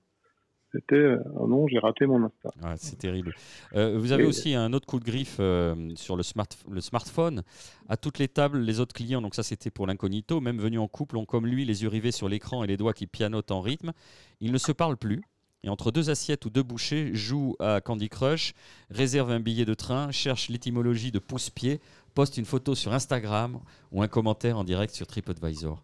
[0.75, 2.51] c'était euh, non, j'ai raté mon Insta.
[2.61, 3.33] Ah, c'est terrible.
[3.75, 7.43] Euh, vous avez aussi un autre coup de griffe euh, sur le, smart, le smartphone.
[7.87, 10.87] À toutes les tables, les autres clients, donc ça c'était pour l'incognito, même venus en
[10.87, 13.61] couple, ont comme lui les yeux rivés sur l'écran et les doigts qui pianotent en
[13.61, 13.93] rythme.
[14.41, 15.21] Ils ne se parlent plus.
[15.63, 18.53] Et entre deux assiettes ou deux bouchées, jouent à Candy Crush,
[18.91, 21.79] réservent un billet de train, cherchent l'étymologie de pouce-pied,
[22.13, 23.59] postent une photo sur Instagram
[23.91, 25.81] ou un commentaire en direct sur TripAdvisor.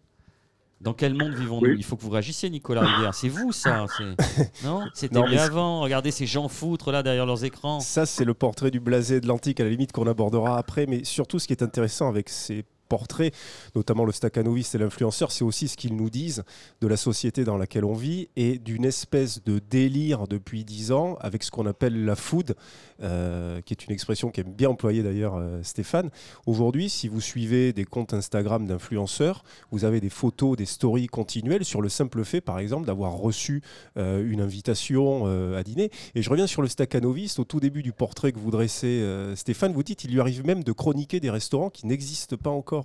[0.82, 3.14] Dans quel monde vivons-nous Il faut que vous réagissiez, Nicolas Rivière.
[3.14, 3.86] C'est vous, ça
[4.64, 5.80] Non C'était mieux avant.
[5.80, 7.78] Regardez ces gens foutres là derrière leurs écrans.
[7.78, 10.86] Ça, c'est le portrait du blasé de l'antique, à la limite, qu'on abordera après.
[10.86, 13.32] Mais surtout, ce qui est intéressant avec ces portrait,
[13.74, 16.42] notamment le staccanoviste et l'influenceur, c'est aussi ce qu'ils nous disent
[16.82, 21.16] de la société dans laquelle on vit et d'une espèce de délire depuis dix ans
[21.22, 22.54] avec ce qu'on appelle la food,
[23.02, 26.10] euh, qui est une expression qui aime bien employer d'ailleurs euh, Stéphane.
[26.44, 31.64] Aujourd'hui, si vous suivez des comptes Instagram d'influenceurs, vous avez des photos, des stories continuelles
[31.64, 33.62] sur le simple fait, par exemple, d'avoir reçu
[33.96, 35.24] euh, une invitation
[35.56, 35.90] à dîner.
[36.14, 39.02] Et je reviens sur le staccanoviste, au tout début du portrait que vous dressez,
[39.34, 42.81] Stéphane, vous dites il lui arrive même de chroniquer des restaurants qui n'existent pas encore.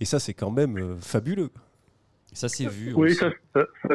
[0.00, 1.50] Et ça, c'est quand même euh, fabuleux.
[2.32, 2.92] Ça s'est vu.
[2.92, 3.30] Oui, ça,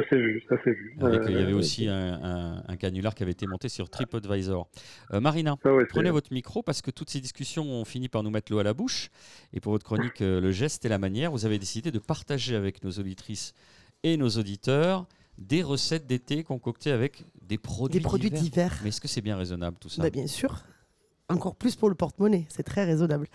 [0.09, 0.43] s'est vu.
[0.49, 0.97] Ça vu.
[1.03, 4.67] Euh, il y avait aussi un, canular qui avait été monté sur TripAdvisor.
[5.13, 5.57] Euh, Marina,
[5.89, 8.63] prenez votre micro parce que toutes ces discussions ont fini par nous mettre l'eau à
[8.63, 9.09] la bouche.
[9.53, 12.83] Et pour votre chronique, le geste et la manière, vous avez décidé de partager avec
[12.83, 13.53] nos auditrices
[14.01, 15.05] et nos auditeurs
[15.37, 18.79] des recettes d'été concoctées avec des produits, des produits divers.
[18.81, 20.01] Mais est-ce que c'est bien raisonnable tout ça?
[20.01, 20.63] Bah, Bien sûr
[21.31, 22.45] encore plus pour le porte-monnaie.
[22.49, 23.27] C'est très raisonnable.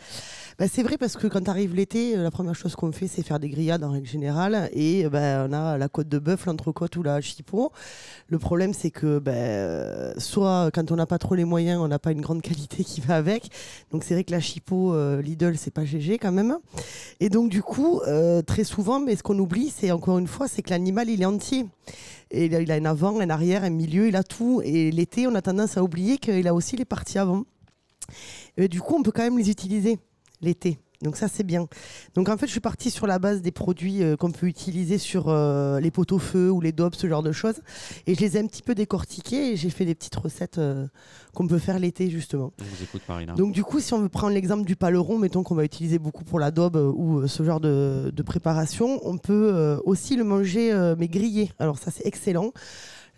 [0.59, 3.22] Bah, c'est vrai parce que quand arrive l'été, euh, la première chose qu'on fait, c'est
[3.22, 4.70] faire des grillades en règle générale.
[4.72, 7.72] Et bah, on a la côte de bœuf, l'entrecôte ou la chipot.
[8.28, 11.98] Le problème, c'est que bah, soit quand on n'a pas trop les moyens, on n'a
[11.98, 13.50] pas une grande qualité qui va avec.
[13.92, 16.59] Donc c'est vrai que la chipot, euh, Lidl, c'est pas GG quand même.
[17.20, 20.48] Et donc du coup, euh, très souvent, mais ce qu'on oublie, c'est encore une fois,
[20.48, 21.66] c'est que l'animal, il est entier.
[22.30, 24.61] Et il a un avant, un arrière, un milieu, il a tout.
[24.64, 27.44] Et l'été, on a tendance à oublier qu'il a aussi les parties avant.
[28.57, 29.99] Et du coup, on peut quand même les utiliser
[30.40, 30.79] l'été.
[31.03, 31.66] Donc ça c'est bien.
[32.14, 34.99] Donc en fait je suis partie sur la base des produits euh, qu'on peut utiliser
[34.99, 37.61] sur euh, les poteaux feu ou les dobs, ce genre de choses.
[38.07, 40.87] Et je les ai un petit peu décortiqués et j'ai fait des petites recettes euh,
[41.35, 42.53] qu'on peut faire l'été justement.
[42.59, 43.35] Je vous écoute Marina.
[43.35, 46.25] Donc du coup si on veut prendre l'exemple du paleron, mettons qu'on va utiliser beaucoup
[46.25, 51.09] pour la daube ou ce genre de, de préparation, on peut aussi le manger mais
[51.09, 51.51] grillé.
[51.59, 52.53] Alors ça c'est excellent.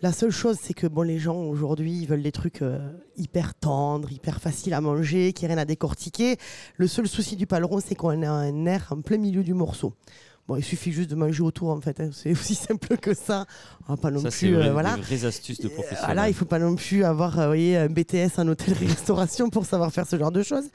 [0.00, 2.78] La seule chose, c'est que bon, les gens aujourd'hui, ils veulent des trucs euh,
[3.16, 6.36] hyper tendres, hyper faciles à manger, qui rien à décortiquer.
[6.76, 9.94] Le seul souci du paleron, c'est qu'on a un nerf en plein milieu du morceau.
[10.48, 12.00] Bon, il suffit juste de manger autour en fait.
[12.00, 12.08] Hein.
[12.10, 13.44] C'est aussi simple que ça.
[13.86, 14.56] On va pas non ça, plus.
[14.56, 14.96] Euh, voilà.
[15.08, 16.06] Des astuces de professionnels.
[16.06, 19.92] Voilà, il faut pas non plus avoir euh, voyez, un BTS en hôtellerie-restauration pour savoir
[19.92, 20.70] faire ce genre de choses.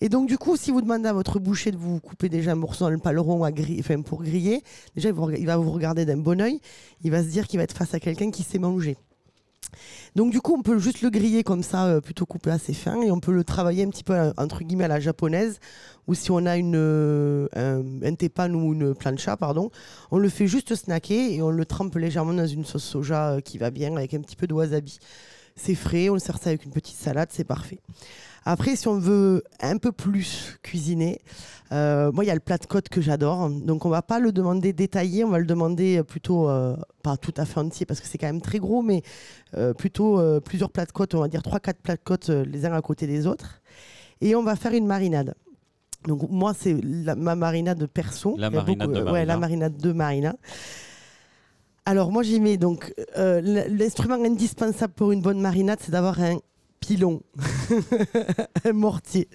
[0.00, 2.56] Et donc du coup, si vous demandez à votre boucher de vous couper déjà un
[2.56, 4.62] morceau dans le paleron à enfin, pour griller,
[4.94, 6.60] déjà il va vous regarder d'un bon oeil.
[7.02, 8.96] Il va se dire qu'il va être face à quelqu'un qui sait manger.
[10.14, 13.00] Donc du coup, on peut juste le griller comme ça, euh, plutôt coupé assez fin,
[13.02, 15.60] et on peut le travailler un petit peu euh, entre guillemets à la japonaise,
[16.06, 19.70] ou si on a euh, un, tepan ou une plancha, pardon,
[20.10, 23.58] on le fait juste snacker et on le trempe légèrement dans une sauce soja qui
[23.58, 24.98] va bien avec un petit peu de wasabi.
[25.56, 27.80] C'est frais, on le sert ça avec une petite salade, c'est parfait.
[28.48, 31.20] Après, si on veut un peu plus cuisiner,
[31.72, 33.50] euh, moi, il y a le plat de côte que j'adore.
[33.50, 37.34] Donc, on va pas le demander détaillé, on va le demander plutôt, euh, pas tout
[37.36, 39.02] à fait entier parce que c'est quand même très gros, mais
[39.56, 42.72] euh, plutôt plusieurs plats de côte, on va dire 3-4 plats de côte les uns
[42.72, 43.60] à côté des autres.
[44.20, 45.34] Et on va faire une marinade.
[46.06, 46.74] Donc, moi, c'est
[47.16, 48.36] ma marinade perso.
[48.38, 49.02] La marinade de.
[49.02, 50.36] Ouais, la marinade de Marina.
[51.84, 56.38] Alors, moi, j'y mets donc l'instrument indispensable pour une bonne marinade, c'est d'avoir un
[56.86, 57.20] pilon,
[58.64, 59.28] un mortier.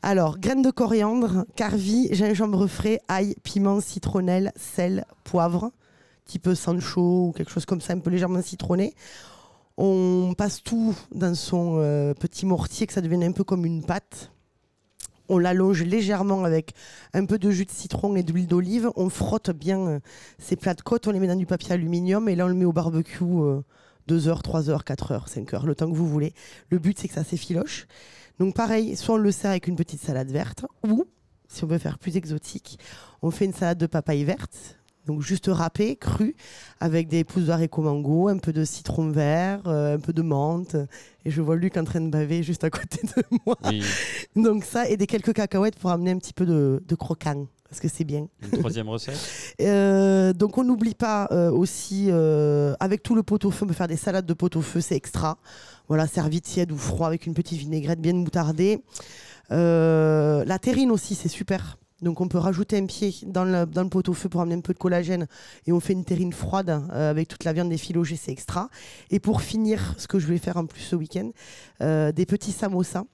[0.00, 5.72] Alors, graines de coriandre, carvi, gingembre frais, ail, piment, citronnelle, sel, poivre,
[6.24, 8.94] petit peu sancho ou quelque chose comme ça, un peu légèrement citronné.
[9.76, 13.82] On passe tout dans son euh, petit mortier, que ça devienne un peu comme une
[13.82, 14.30] pâte.
[15.28, 16.74] On l'allonge légèrement avec
[17.12, 18.92] un peu de jus de citron et d'huile d'olive.
[18.94, 20.00] On frotte bien euh,
[20.38, 22.54] ces plats de côte, on les met dans du papier aluminium et là on le
[22.54, 23.24] met au barbecue.
[23.24, 23.62] Euh,
[24.08, 26.32] 2 heures, 3 heures, 4 heures, 5 heures, le temps que vous voulez.
[26.70, 27.86] Le but, c'est que ça s'effiloche.
[28.40, 31.04] Donc pareil, soit on le sert avec une petite salade verte, ou,
[31.46, 32.78] si on veut faire plus exotique,
[33.22, 36.36] on fait une salade de papaye verte, donc juste râpée, crue,
[36.80, 40.76] avec des pousses d'haricots mango, un peu de citron vert, euh, un peu de menthe.
[41.24, 43.56] Et je vois Luc en train de baver juste à côté de moi.
[44.36, 47.80] Donc ça, et des quelques cacahuètes pour amener un petit peu de, de croquant parce
[47.80, 48.28] que c'est bien.
[48.42, 49.18] Une troisième recette
[49.60, 53.88] Euh, donc on n'oublie pas euh, aussi, euh, avec tout le pot-au-feu, on peut faire
[53.88, 55.38] des salades de pot-au-feu, c'est extra.
[55.88, 58.82] Voilà, servi tiède ou froid avec une petite vinaigrette bien moutardée.
[59.50, 61.78] La terrine aussi, c'est super.
[62.02, 64.72] Donc on peut rajouter un pied dans le, dans le pot-au-feu pour amener un peu
[64.72, 65.26] de collagène
[65.66, 68.68] et on fait une terrine froide euh, avec toute la viande effilogée, c'est extra.
[69.10, 71.30] Et pour finir, ce que je vais faire en plus ce week-end,
[71.82, 73.04] euh, des petits samosas.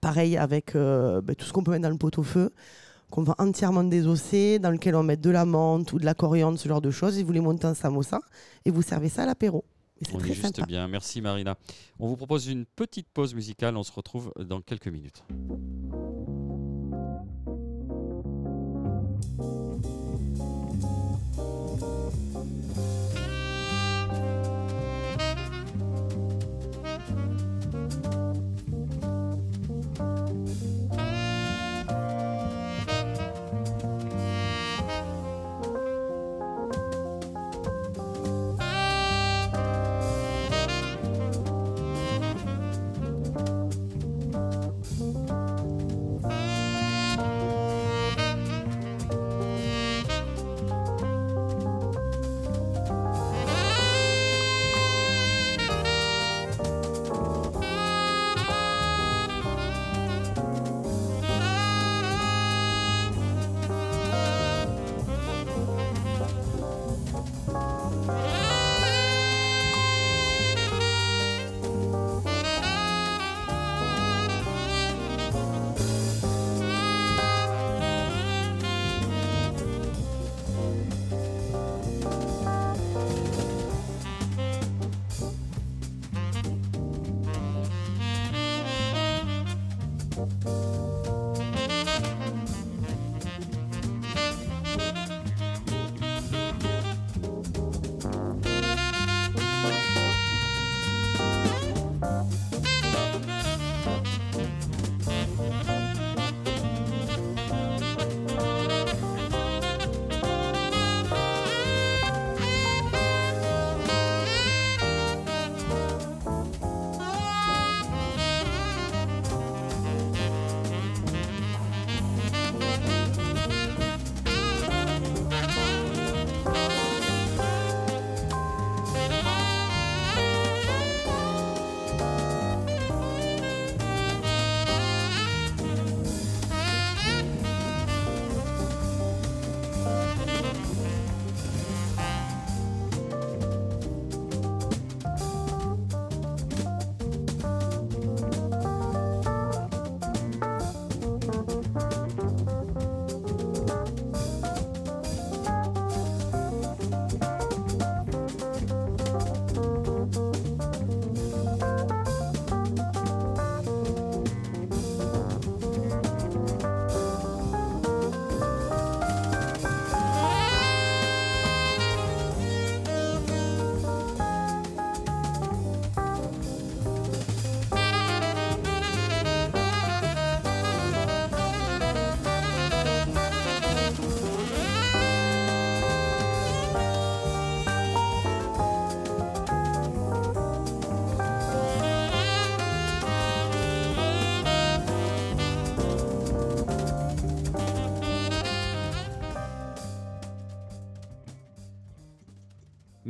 [0.00, 2.50] Pareil avec euh, ben, tout ce qu'on peut mettre dans le pot-au-feu
[3.14, 6.58] qu'on va entièrement désosser, dans lequel on met de la menthe ou de la coriandre,
[6.58, 8.18] ce genre de choses, et vous les montez en samosa,
[8.64, 9.64] et vous servez ça à l'apéro.
[10.12, 10.66] On très est juste sympa.
[10.66, 10.88] bien.
[10.88, 11.56] Merci Marina.
[12.00, 13.76] On vous propose une petite pause musicale.
[13.76, 15.22] On se retrouve dans quelques minutes.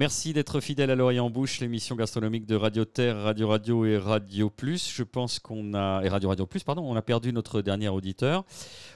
[0.05, 3.97] Merci d'être fidèle à l'Orient en bouche, l'émission gastronomique de Radio Terre, Radio Radio et
[3.97, 4.93] Radio Plus.
[4.95, 8.45] Je pense qu'on a et Radio Radio Plus, pardon, on a perdu notre dernier auditeur.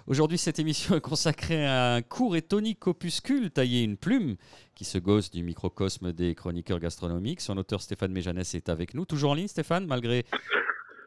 [0.07, 4.37] Aujourd'hui, cette émission est consacrée à un court et tonique opuscule taillé une plume
[4.75, 7.41] qui se gosse du microcosme des chroniqueurs gastronomiques.
[7.41, 10.27] Son auteur Stéphane Méjanès est avec nous, toujours en ligne, Stéphane, malgré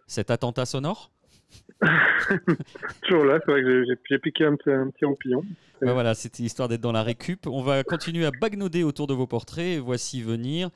[0.08, 1.12] cet attentat sonore?
[3.02, 5.44] Toujours là, c'est vrai que j'ai- piqué un petit, rampillon.
[5.82, 7.48] Ben voilà, c'était histoire d'être dans la récup.
[7.48, 9.80] On va continuer à bagnoder autour de vos portraits.
[9.80, 10.70] Voici venir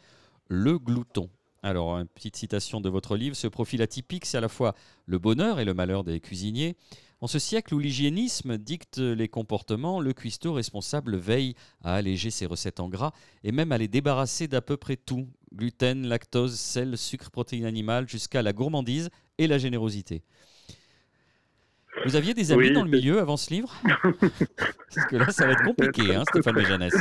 [0.48, 1.30] le glouton.
[1.62, 3.36] Alors, une petite citation de votre livre.
[3.36, 6.76] Ce profil atypique, c'est à la fois le bonheur et le malheur des cuisiniers.
[7.22, 12.46] En ce siècle où l'hygiénisme dicte les comportements, le cuistot responsable veille à alléger ses
[12.46, 15.28] recettes en gras et même à les débarrasser d'à peu près tout.
[15.54, 20.22] Gluten, lactose, sel, sucre, protéines animales, jusqu'à la gourmandise et la générosité.
[22.06, 23.74] Vous aviez des amis Oui, dans le milieu avant ce livre?
[23.84, 26.94] Parce que là, ça va être compliqué, hein, Stéphane Méjanès.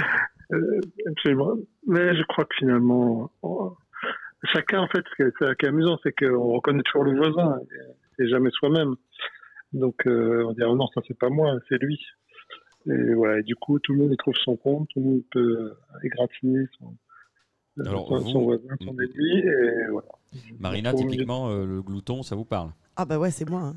[0.53, 1.57] Euh, absolument.
[1.87, 3.73] Mais je crois que finalement, on-
[4.53, 5.25] chacun, en fait, ce
[5.57, 7.59] qui est, amusant, c'est qu'on reconnaît toujours le voisin
[8.19, 8.95] et, jamais soi-même.
[9.73, 12.01] Donc, euh, on dit, ah non, ça, c'est pas moi, c'est lui.
[12.87, 15.23] Et voilà, et du coup, tout le monde y trouve son compte, tout le monde
[15.33, 16.95] peut égratigner son,
[17.81, 20.09] Alors, son, vous- son voisin, son ennemi, et voilà.
[20.59, 22.71] Marina, typiquement, euh, le glouton, ça vous parle?
[22.97, 23.61] Ah bah ouais, c'est moi.
[23.61, 23.77] hein.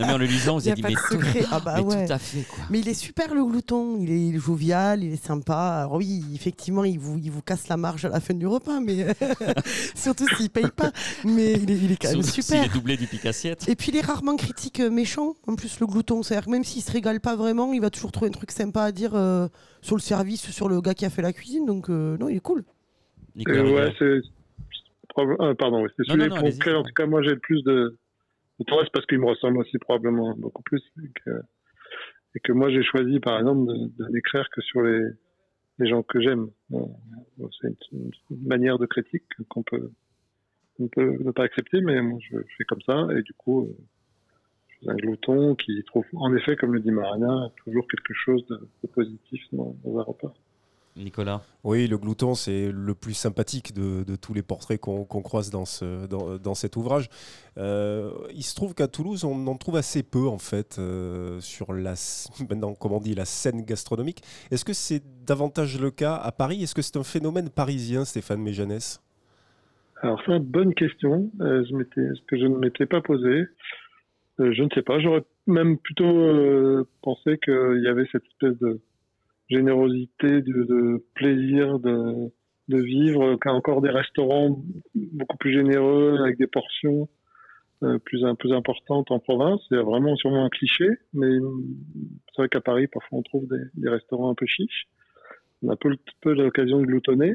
[0.00, 1.44] Non, mais en le lisant, vous Il y avez dit, pas mais, de secret.
[1.52, 2.06] Ah bah mais ouais.
[2.08, 2.64] tout à fait, quoi.
[2.70, 5.82] Mais il est super le glouton, il est, il est jovial, il est sympa.
[5.82, 8.80] Alors oui, effectivement, il vous, il vous casse la marge à la fin du repas,
[8.80, 9.06] mais
[9.94, 10.90] surtout s'il paye pas.
[11.24, 12.62] Mais il est, il est quand même Surtout super.
[12.64, 13.68] S'il est doublé du pique-assiette.
[13.68, 16.24] Et puis il est rarement critique euh, méchant, en plus le glouton.
[16.24, 18.82] C'est-à-dire que même s'il se régale pas vraiment, il va toujours trouver un truc sympa
[18.82, 19.46] à dire euh,
[19.82, 21.64] sur le service, sur le gars qui a fait la cuisine.
[21.64, 22.64] Donc euh, non, il est cool.
[23.36, 24.28] Nicolas Euh, ouais, c'est.
[25.18, 27.98] Euh, pardon, c'est celui non, non, pour en tout cas, moi, j'ai le plus de.
[28.58, 30.82] de tendresse parce qu'il me ressemble aussi probablement beaucoup plus.
[31.02, 31.30] Et que,
[32.34, 35.08] et que moi, j'ai choisi, par exemple, de, de n'écrire que sur les,
[35.78, 36.48] les gens que j'aime.
[37.60, 39.90] C'est une, une manière de critique qu'on peut,
[40.92, 43.06] peut ne pas accepter, mais moi, je, je fais comme ça.
[43.16, 43.76] Et du coup, euh,
[44.68, 48.44] je suis un glouton qui trouve, en effet, comme le dit Marina, toujours quelque chose
[48.46, 50.34] de, de positif dans, dans un repas.
[50.96, 51.42] Nicolas.
[51.64, 55.64] Oui, le glouton, c'est le plus sympathique de, de tous les portraits qu'on croise dans,
[55.64, 57.08] ce, dans, dans cet ouvrage.
[57.58, 61.72] Euh, il se trouve qu'à Toulouse, on en trouve assez peu, en fait, euh, sur
[61.72, 61.94] la,
[62.48, 64.22] maintenant, comment on dit, la scène gastronomique.
[64.50, 66.62] Est-ce que c'est davantage le cas à Paris?
[66.62, 69.02] Est-ce que c'est un phénomène parisien, Stéphane Méjanès
[70.02, 73.46] Alors, c'est une bonne question, euh, je ce que je ne m'étais pas posé.
[74.38, 78.58] Euh, je ne sais pas, j'aurais même plutôt euh, pensé qu'il y avait cette espèce
[78.58, 78.80] de
[79.48, 82.30] générosité, de, de plaisir de,
[82.68, 84.62] de vivre, encore des restaurants
[84.94, 87.08] beaucoup plus généreux, avec des portions
[87.82, 89.60] euh, plus, plus importantes en province.
[89.68, 91.38] C'est vraiment sûrement un cliché, mais
[92.34, 94.86] c'est vrai qu'à Paris, parfois, on trouve des, des restaurants un peu chiches.
[95.62, 97.34] On a peu, peu l'occasion de gloutonner.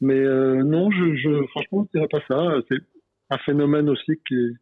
[0.00, 2.54] Mais euh, non, je, je, franchement, je dirais pas ça.
[2.68, 2.80] C'est
[3.28, 4.54] un phénomène aussi qui est,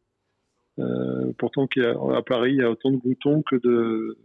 [0.80, 4.18] euh, pourtant, qui à Paris, il y a autant de gloutons que de,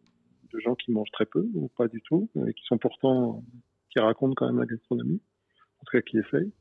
[0.53, 3.43] de gens qui mangent très peu ou pas du tout, et qui sont pourtant,
[3.89, 5.21] qui racontent quand même la gastronomie,
[5.79, 6.51] en tout cas qui essayent.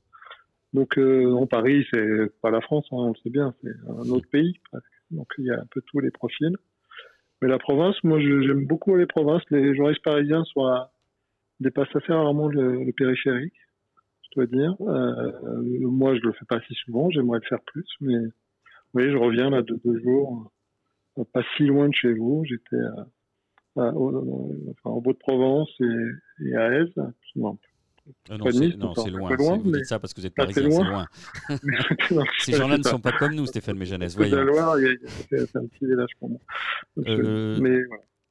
[0.73, 4.09] Donc, euh, en Paris, c'est pas la France, hein, on le sait bien, c'est un
[4.09, 4.59] autre pays.
[5.11, 6.57] Donc, il y a un peu tous les profils.
[7.43, 9.43] Mais la province, moi, j'aime beaucoup les provinces.
[9.51, 10.93] Les journalistes parisiens soit,
[11.61, 13.55] dépassent assez rarement le, périphérique
[14.35, 14.75] je dois dire.
[14.81, 18.17] Euh, moi, je le fais pas si souvent, j'aimerais le faire plus, mais
[18.95, 20.51] oui, je reviens là de deux jours,
[21.19, 22.43] euh, pas si loin de chez vous.
[22.47, 23.07] J'étais à-
[23.77, 26.93] à- au, enfin, au Beau-de-Provence et, et à Aise.
[27.37, 27.59] Non,
[28.31, 28.93] Euh, non, c'est Nice, loin.
[29.59, 31.07] Vous mais dites ça parce que vous êtes parisien, c'est loin.
[32.41, 34.19] Ces gens-là ne sont pas comme nous, Stéphane Méjanès.
[34.19, 34.43] La.
[34.45, 34.77] Loire,
[35.31, 36.39] c'est un petit village pour moi.
[37.07, 37.79] Euh, mais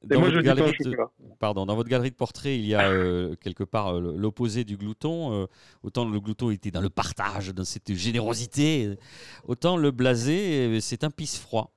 [0.03, 1.09] Dans moi, votre galerie de- chocolat.
[1.39, 4.75] Pardon, dans votre galerie de portraits, il y a euh, quelque part euh, l'opposé du
[4.77, 5.43] glouton.
[5.43, 5.45] Euh,
[5.83, 8.95] autant le glouton était dans le partage, dans cette générosité, euh,
[9.47, 11.71] autant le blasé, euh, c'est un pisse-froid.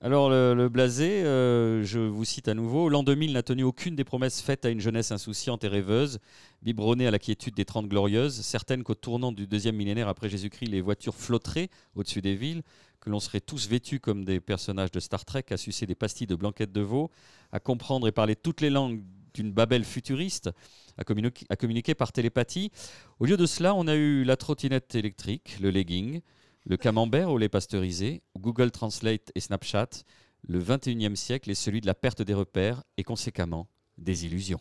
[0.00, 4.04] Alors le, blasé, euh, je vous cite à nouveau, l'an 2000 n'a tenu aucune des
[4.04, 6.20] promesses faites à une jeunesse insouciante et rêveuse,
[6.62, 10.66] biberonnée à la quiétude des Trente Glorieuses, certaines qu'au tournant du deuxième millénaire après Jésus-Christ,
[10.66, 12.62] les voitures flotteraient au-dessus des villes,
[13.00, 16.28] que l'on serait tous vêtus comme des personnages de Star Trek, à sucer des pastilles
[16.28, 17.10] de blanquettes de veau,
[17.50, 19.02] à comprendre et parler toutes les langues
[19.34, 20.50] d'une Babel futuriste,
[20.96, 22.70] à communiquer, à communiquer par télépathie.
[23.18, 26.20] Au lieu de cela, on a eu la trottinette électrique, le legging,
[26.68, 30.04] le camembert au lait pasteurisé, Google Translate et Snapchat.
[30.46, 34.60] Le 21e siècle est celui de la perte des repères et conséquemment des illusions.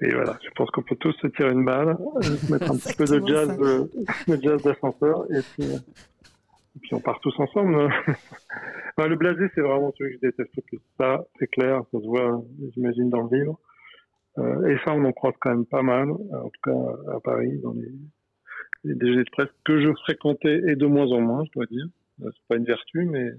[0.00, 2.94] Et voilà, je pense qu'on peut tous se tirer une balle, euh, mettre un petit
[2.94, 3.84] peu de jazz, euh,
[4.28, 5.76] de jazz d'ascenseur, et puis, euh,
[6.76, 7.92] et puis on part tous ensemble.
[8.98, 10.78] Le blasé, c'est vraiment celui que je déteste le plus.
[10.98, 12.42] Ça, c'est clair, ça se voit,
[12.74, 13.58] j'imagine, dans le livre.
[14.38, 17.58] Euh, et ça, on en croise quand même pas mal, en tout cas à Paris,
[17.62, 17.90] dans les,
[18.84, 21.86] les déjeuners de presse que je fréquentais et de moins en moins, je dois dire.
[22.22, 23.30] Euh, C'est pas une vertu, mais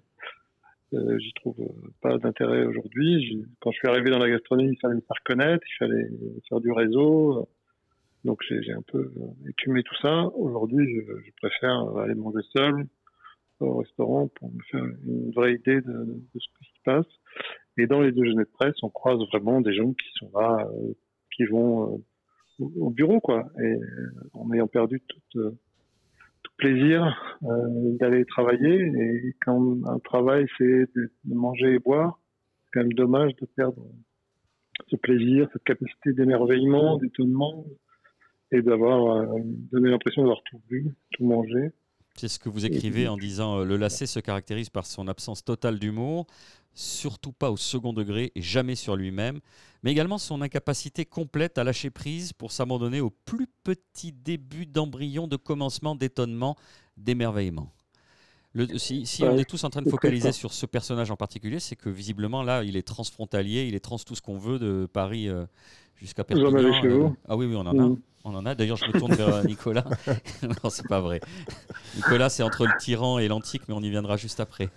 [0.93, 3.45] euh, j'y trouve euh, pas d'intérêt aujourd'hui.
[3.60, 6.10] Quand je suis arrivé dans la gastronomie, il fallait me faire connaître, il fallait
[6.49, 7.47] faire du réseau.
[8.23, 9.12] Donc j'ai un peu
[9.49, 10.27] écumé tout ça.
[10.36, 12.86] Aujourd'hui, je, préfère aller manger seul
[13.60, 17.06] au restaurant pour me faire une vraie idée de, ce qui se passe.
[17.77, 20.69] Et dans les déjeuners de presse, on croise vraiment des gens qui sont là,
[21.35, 22.02] qui vont
[22.63, 23.45] au, au bureau, quoi.
[23.59, 25.51] Et euh, en ayant perdu tout, euh,
[26.57, 28.81] plaisir euh, d'aller travailler.
[28.81, 32.19] Et quand un travail, c'est de, manger et boire,
[32.63, 33.85] c'est quand même dommage de perdre
[34.87, 37.65] ce plaisir, cette capacité d'émerveillement, d'étonnement,
[38.51, 39.25] et d'avoir
[39.71, 41.71] donné l'impression d'avoir tout vu, tout mangé.
[42.15, 45.43] C'est ce que vous écrivez en disant euh, Le lacet se caractérise par son absence
[45.43, 46.27] totale d'humour,
[46.75, 49.39] surtout pas au second degré et jamais sur lui-même,
[49.81, 55.27] mais également son incapacité complète à lâcher prise pour s'abandonner au plus petit début d'embryon
[55.27, 56.55] de commencement d'étonnement,
[56.97, 57.71] d'émerveillement.
[58.55, 61.59] Le, si, si on est tous en train de focaliser sur ce personnage en particulier,
[61.59, 64.87] c'est que visiblement là, il est transfrontalier, il est trans tout ce qu'on veut de
[64.91, 65.45] Paris euh,
[65.96, 66.50] jusqu'à Perpignan.
[66.50, 67.87] Vous en avez chez vous Ah oui, oui, on en a.
[67.87, 67.98] Mm.
[68.25, 68.56] On en a.
[68.56, 69.83] D'ailleurs, je me tourne vers euh, Nicolas.
[70.44, 71.19] non, c'est pas vrai.
[71.96, 74.69] Nicolas, c'est entre le tyran et l'antique, mais on y viendra juste après.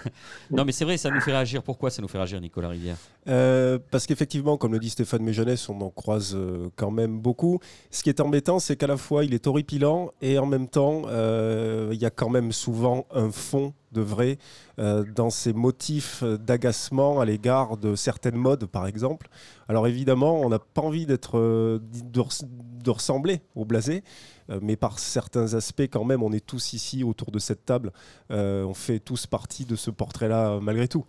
[0.50, 1.62] non, mais c'est vrai, ça nous fait réagir.
[1.62, 2.96] Pourquoi ça nous fait réagir, Nicolas Rivière?
[3.28, 7.60] Euh, parce qu'effectivement, comme le dit Stéphane Méjeunesse, on en croise euh, quand même beaucoup.
[7.90, 11.02] Ce qui est embêtant, c'est qu'à la fois il est horripilant et en même temps,
[11.06, 14.38] euh, il y a quand même souvent un fond de vrai
[14.78, 19.28] euh, dans ses motifs d'agacement à l'égard de certaines modes, par exemple.
[19.68, 22.44] Alors évidemment, on n'a pas envie d'être euh, de, res-
[22.82, 24.02] de ressembler au blasé,
[24.50, 27.92] euh, mais par certains aspects, quand même, on est tous ici autour de cette table.
[28.30, 31.04] Euh, on fait tous partie de ce portrait-là, malgré tout.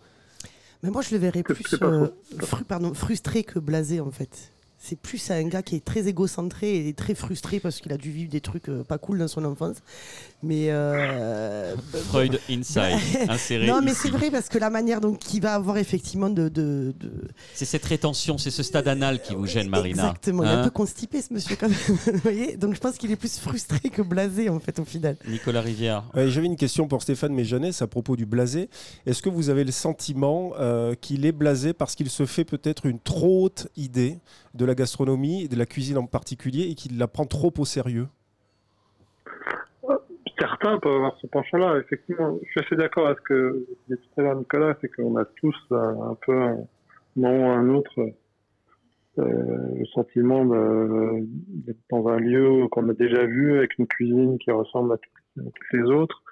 [0.82, 2.08] Mais moi, je le verrais plus euh,
[2.40, 4.52] fru- pardon, frustré que blasé, en fait.
[4.84, 8.10] C'est plus un gars qui est très égocentré et très frustré parce qu'il a dû
[8.10, 9.76] vivre des trucs pas cool dans son enfance.
[10.42, 10.66] Mais.
[10.70, 11.74] euh,
[12.08, 13.66] Freud Inside, inséré.
[13.66, 16.48] non, mais c'est vrai parce que la manière dont il va avoir effectivement de.
[16.48, 20.02] de, de- C'est cette rétention, c'est ce stade anal qui vous gêne, Marina.
[20.08, 21.78] Exactement, il est Hein un peu constipé ce monsieur quand même.
[21.88, 25.16] Vous voyez Donc je pense qu'il est plus frustré que blasé en fait au final.
[25.28, 26.04] Nicolas Rivière.
[26.14, 28.68] Ouais, J'avais une question pour Stéphane Méjeunesse à propos du blasé.
[29.06, 32.86] Est-ce que vous avez le sentiment euh, qu'il est blasé parce qu'il se fait peut-être
[32.86, 34.18] une trop haute idée
[34.54, 37.64] de la gastronomie et de la cuisine en particulier et qu'il la prend trop au
[37.64, 38.08] sérieux?
[40.62, 42.38] Certains peuvent avoir ce penchant-là, effectivement.
[42.44, 45.24] Je suis assez d'accord avec ce que dit tout à l'heure Nicolas, c'est qu'on a
[45.24, 46.56] tous euh, un peu, un
[47.16, 47.98] moment ou un autre,
[49.18, 49.24] euh,
[49.76, 54.92] le sentiment d'être dans un lieu qu'on a déjà vu, avec une cuisine qui ressemble
[54.92, 56.22] à toutes, les autres.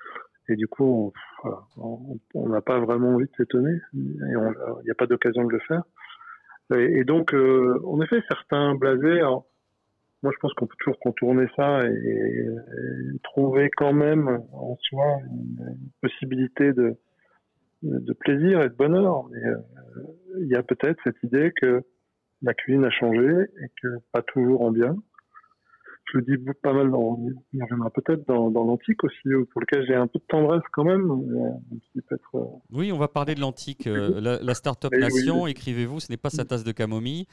[0.48, 1.12] Et du coup,
[1.76, 4.16] on- n'a pas vraiment envie de s'étonner, il
[4.84, 5.82] n'y a pas d'occasion de le faire.
[6.74, 9.46] Et, et donc, euh, en effet, certains blasés, alors,
[10.22, 12.46] moi je pense qu'on peut toujours contourner ça et, et
[13.22, 16.96] trouver quand même en soi une, possibilité de,
[17.82, 19.24] de plaisir et de bonheur.
[19.30, 19.56] Mais euh,
[20.40, 21.82] il y a peut-être cette idée que
[22.42, 23.26] la cuisine a changé
[23.62, 24.96] et que pas toujours en bien.
[26.12, 27.20] Je le dis pas mal dans,
[27.60, 31.08] reviendra peut-être dans, dans l'antique aussi, pour lequel j'ai un peu de tendresse quand même.
[31.08, 32.00] euh,
[32.34, 33.86] euh, Oui, on va parler de l'antique.
[33.86, 35.02] euh, la, la Startup Eh oui.
[35.02, 37.26] Nation, écrivez-vous, ce n'est pas sa tasse de camomille.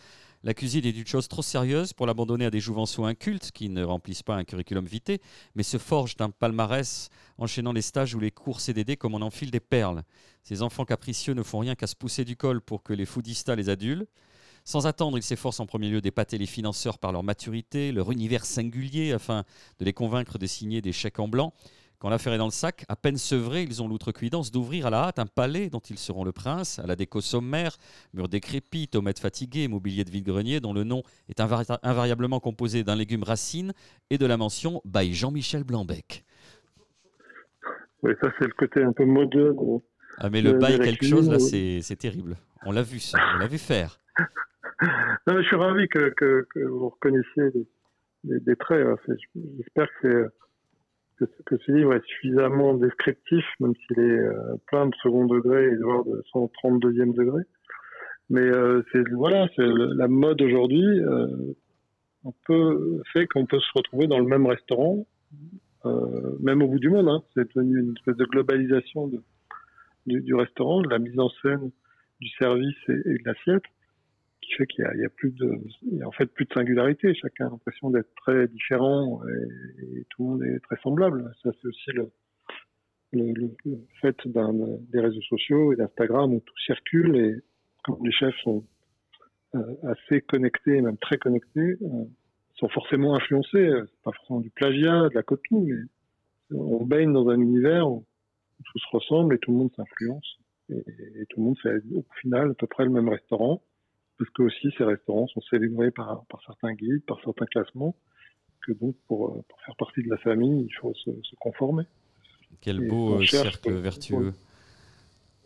[0.44, 3.84] La cuisine est une chose trop sérieuse pour l'abandonner à des jouvenceaux incultes qui ne
[3.84, 5.18] remplissent pas un curriculum vitae,
[5.56, 7.10] mais se forgent un palmarès
[7.40, 10.04] enchaînant les stages ou les cours CDD comme on enfile des perles.
[10.44, 13.56] Ces enfants capricieux ne font rien qu'à se pousser du col pour que les foodistas
[13.56, 14.06] les adulent.
[14.64, 18.46] Sans attendre, ils s'efforcent en premier lieu d'épater les financeurs par leur maturité, leur univers
[18.46, 19.44] singulier, afin
[19.80, 21.54] de les convaincre de signer des chèques en blanc.
[22.00, 25.06] Quand l'affaire est dans le sac, à peine sevrés, ils ont l'outrecuidance d'ouvrir à la
[25.06, 27.76] hâte un palais dont ils seront le prince, à la déco sommaire,
[28.14, 32.96] murs décrépits, tomates fatiguées, mobilier de vide-grenier dont le nom est invari- invariablement composé d'un
[32.96, 33.74] légume racine
[34.12, 36.24] et de la mention by Jean-Michel Blanbec.
[38.04, 39.54] oui, ça c'est le côté un peu modeux.
[39.54, 39.84] de-
[40.20, 42.38] Ah mais le bail quelque chose là, c'est terrible.
[42.66, 44.00] On l'a vu ça, on l'a vu faire.
[45.26, 47.68] Non, mais je suis ravi que, que, que vous reconnaissiez des,
[48.24, 48.86] des, des traits.
[48.86, 48.96] hein.
[49.58, 50.47] J'espère que, c'est-
[51.18, 55.66] que, que ce livre est suffisamment descriptif, même s'il est euh, plein de second degré
[55.66, 57.44] et voire de 132e degré.
[58.30, 60.84] Mais euh, c'est voilà, c'est la mode aujourd'hui.
[60.84, 61.28] Euh,
[62.24, 65.06] on peut fait qu'on peut se retrouver dans le même restaurant,
[65.86, 67.08] euh, même au bout du monde.
[67.08, 67.24] Hein.
[67.34, 71.72] C'est devenu une espèce de globalisation du, du restaurant, de la mise en scène,
[72.20, 73.64] du service et de l'assiette
[74.42, 75.60] qui fait qu'il y a, plus de,
[76.06, 77.14] en fait plus de singularité.
[77.16, 81.34] Chacun a l'impression d'être très différent et, tout le monde est très semblable.
[81.44, 82.12] Ça, c'est aussi le,
[84.02, 87.36] fait des réseaux sociaux et d'Instagram où tout circule et
[87.84, 88.66] comme les chefs sont
[89.56, 92.06] euh, assez connectés, même très connectés, euh,
[92.56, 93.70] sont forcément influencés.
[93.72, 95.78] C'est pas forcément du plagiat, de la copie, mais
[96.52, 98.06] on baigne dans un univers où
[98.66, 100.38] tout se ressemble et tout le monde s'influence.
[100.70, 100.84] Et,
[101.22, 103.62] et tout le monde fait au final à peu près le même restaurant
[104.18, 107.96] parce que aussi ces restaurants sont célébrés par, par certains guides, par certains classements,
[108.66, 111.84] que donc pour, euh, pour faire partie de la famille, il faut se, se conformer.
[112.62, 114.34] Quel Et beau euh, cercle vertueux.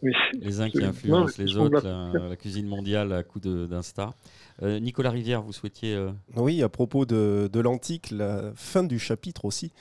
[0.04, 0.14] Oui.
[0.40, 4.16] Les uns qui influencent les autres, la- la, cuisine mondiale à coup de- d'Insta.
[4.64, 5.94] Euh, Nicolas Rivière, vous souhaitiez...
[5.94, 9.72] euh, Oui, à propos de, de l'antique, la fin du chapitre aussi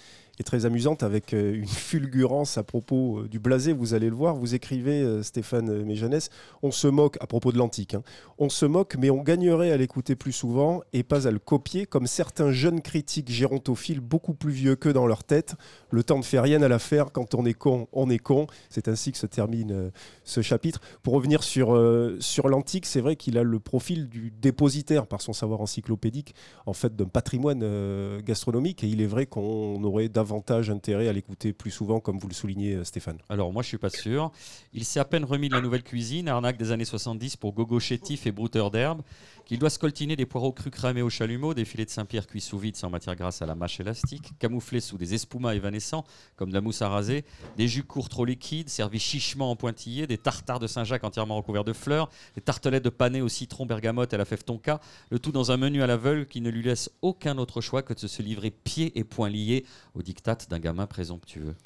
[0.41, 4.15] est très amusante avec euh, une fulgurance à propos euh, du blasé, vous allez le
[4.15, 4.35] voir.
[4.35, 6.31] Vous écrivez, euh, Stéphane Méjeunesse,
[6.63, 8.03] on se moque, à propos de l'antique, hein,
[8.39, 11.85] on se moque, mais on gagnerait à l'écouter plus souvent et pas à le copier,
[11.85, 15.57] comme certains jeunes critiques gérontophiles beaucoup plus vieux que dans leur tête.
[15.91, 18.47] Le temps ne fait rien à l'affaire, quand on est con, on est con.
[18.71, 19.91] C'est ainsi que se termine
[20.25, 20.81] ce chapitre.
[21.03, 21.79] Pour revenir sur,
[22.21, 26.35] sur l'antique, c'est vrai qu'il a le profil du dépositaire par son savoir encyclopédique
[26.67, 31.13] en fait d'un patrimoine gastronomique et il est vrai qu'on aurait davantage avantage, intérêt à
[31.13, 34.31] l'écouter plus souvent, comme vous le soulignez, euh, Stéphane Alors, moi, je suis pas sûr.
[34.73, 37.81] Il s'est à peine remis de la nouvelle cuisine, arnaque des années 70 pour gogo
[37.81, 39.03] chétif et brouteur d'herbe,
[39.51, 42.57] qu'il doit scoltiner des poireaux crus cramés au chalumeau, des filets de Saint-Pierre cuits sous
[42.57, 46.05] vide sans matière grasse à la mâche élastique, camouflés sous des espumas évanescents,
[46.37, 47.25] comme de la mousse à raser,
[47.57, 51.65] des jus courts trop liquides, servis chichement en pointillés, des tartares de Saint-Jacques entièrement recouverts
[51.65, 54.81] de fleurs, des tartelettes de panais au citron, bergamote et à la fève tonka,
[55.11, 57.93] le tout dans un menu à l'aveugle qui ne lui laisse aucun autre choix que
[57.93, 61.57] de se livrer pieds et poings liés au diktat d'un gamin présomptueux.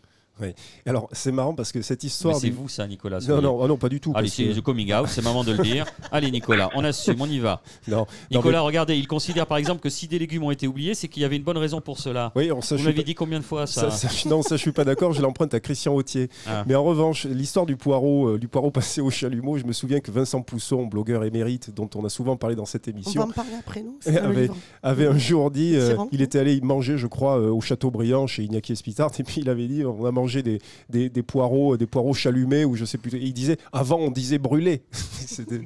[0.86, 2.36] Alors, c'est marrant parce que cette Mais histoire.
[2.36, 3.20] c'est du- vous ça, Nicolas.
[3.28, 4.12] Non, ah non, pas du tout.
[4.14, 5.86] Allez, c'est que- le coming out, c'est moment de le dire.
[6.12, 7.62] Allez, Nicolas, on assume, on y va.
[7.88, 10.94] Non, non, Nicolas, regardez, il considère par exemple que si des légumes ont été oubliés,
[10.94, 12.32] c'est qu'il y avait une bonne raison pour cela.
[12.34, 14.72] Oui, on, Vous pas- dit combien de fois ça, ça- ça- non, ça, je suis
[14.72, 15.12] pas d'accord.
[15.12, 16.28] Je l'emprunte à Christian Autier.
[16.46, 16.64] Ah.
[16.66, 20.00] Mais en revanche, l'histoire du poireau, euh, du poireau passé au chalumeau, je me souviens
[20.00, 23.22] que Vincent Pousson, blogueur émérite, dont on a souvent parlé dans cette On va émission,
[23.22, 24.56] en parler après, Eh, C'est livre.
[24.82, 28.42] avait un jour dit, euh, il était allé manger, je crois, euh, au Châteaubriand chez
[28.44, 30.60] Iñaki Espitard, et puis il avait dit, on a mangé des,
[30.90, 33.14] des, des poireaux, des poireaux chalumés, ou je sais plus.
[33.16, 34.82] Et il disait, avant on disait brûlés.
[34.92, 35.60] c'était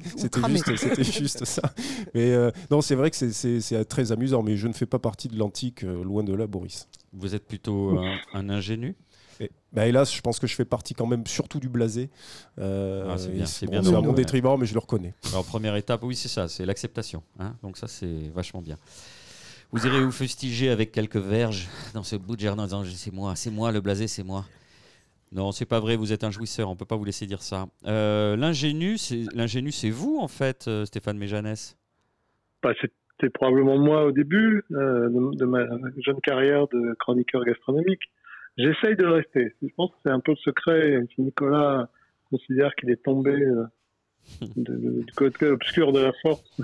[0.49, 1.73] juste, c'était juste ça.
[2.13, 5.27] Mais euh, non, c'est vrai que c'est- très amusant, mais je ne fais pas partie
[5.27, 6.87] de l'antique, euh, loin de là, Boris.
[7.13, 8.95] Vous êtes plutôt un, un ingénu?
[9.41, 12.09] Et, bah, hélas, je pense que je fais partie quand même surtout du blasé.
[12.59, 15.13] Euh, Ah, c'est bien, c'est bon, bien c'est à mon détriment, mais je le reconnais.
[15.29, 17.23] Alors, première étape, oui, c'est ça, c'est l'acceptation.
[17.39, 17.55] hein.
[17.63, 18.77] Donc, ça, c'est vachement bien.
[19.71, 23.13] Vous irez vous fustiger avec quelques verges dans ce bout de jardin en disant C'est
[23.13, 24.45] moi, c'est moi, le blasé, c'est moi.
[25.31, 27.67] Non, c'est pas vrai, vous êtes un jouisseur, on peut pas vous laisser dire ça.
[27.85, 31.77] Euh, L'ingénu, c'est vous, en fait, euh, Stéphane Méjanès?
[32.63, 35.67] Bah, C'était probablement moi au début euh, de, ma
[36.03, 38.01] jeune carrière de chroniqueur gastronomique.
[38.57, 39.53] J'essaye de le rester.
[39.61, 41.05] Je pense que c'est un peu le secret.
[41.13, 41.89] Si Nicolas
[42.31, 43.65] considère qu'il est tombé euh,
[44.55, 46.59] du côté obscur de la force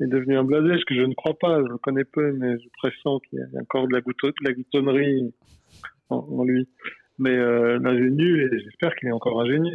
[0.00, 1.60] est devenu un blasé, ce que je ne crois pas.
[1.62, 4.44] Je le connais peu, mais je pressens qu'il y a encore de la, goutte- de
[4.44, 5.32] la gloutonnerie
[6.08, 6.68] en, lui.
[7.18, 9.68] Mais euh, l'ingénu, et j'espère qu'il est encore ingénu.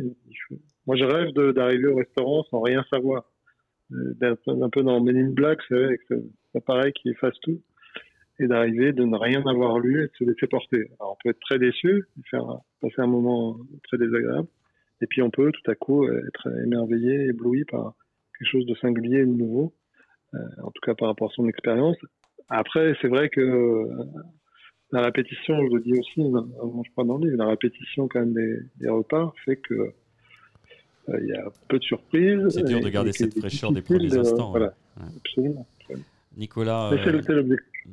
[0.52, 0.58] Il
[0.88, 3.24] Moi, je rêve d'arriver au restaurant sans rien savoir
[3.92, 7.40] euh, d'être un peu dans Men in Black, c'est avec ce- cet appareil qui efface
[7.44, 7.62] tout,
[8.40, 10.90] et d'arriver, de ne rien avoir lu et de se laisser porter.
[11.00, 14.48] Alors, on peut être très déçu, passer un moment très désagréable,
[15.02, 17.94] et puis on peut tout à coup être émerveillé, ébloui par
[18.38, 19.74] quelque chose de singulier ou de nouveau,
[20.34, 21.98] euh, en tout cas par rapport à son expérience.
[22.50, 24.06] Après, c'est vrai que euh,
[24.92, 28.20] la répétition, je le dis aussi, euh, je crois dans le livre, la répétition quand
[28.20, 32.48] même des, des repas fait que euh, il y a peu de surprises.
[32.50, 35.04] C'est dur de garder cette fraîcheur des premiers instants, Voilà, ouais.
[35.18, 35.68] absolument.
[36.38, 36.98] Nicolas, euh.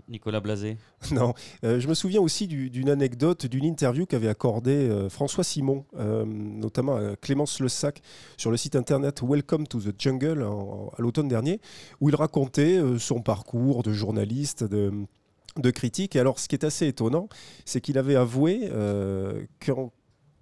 [0.09, 0.77] Nicolas Blasé
[1.13, 1.35] Non,
[1.65, 5.85] Euh, je me souviens aussi du- d'une anecdote, d'une interview qu'avait accordée euh, François Simon,
[5.99, 8.01] euh, notamment à Clémence Le Sac,
[8.37, 11.61] sur le site internet Welcome to the Jungle en- à l'automne dernier,
[12.01, 14.93] où il racontait euh, son parcours de journaliste, de,
[15.59, 16.17] de critique.
[16.17, 17.29] Et alors, ce qui est assez étonnant,
[17.65, 19.93] c'est qu'il avait avoué euh, quand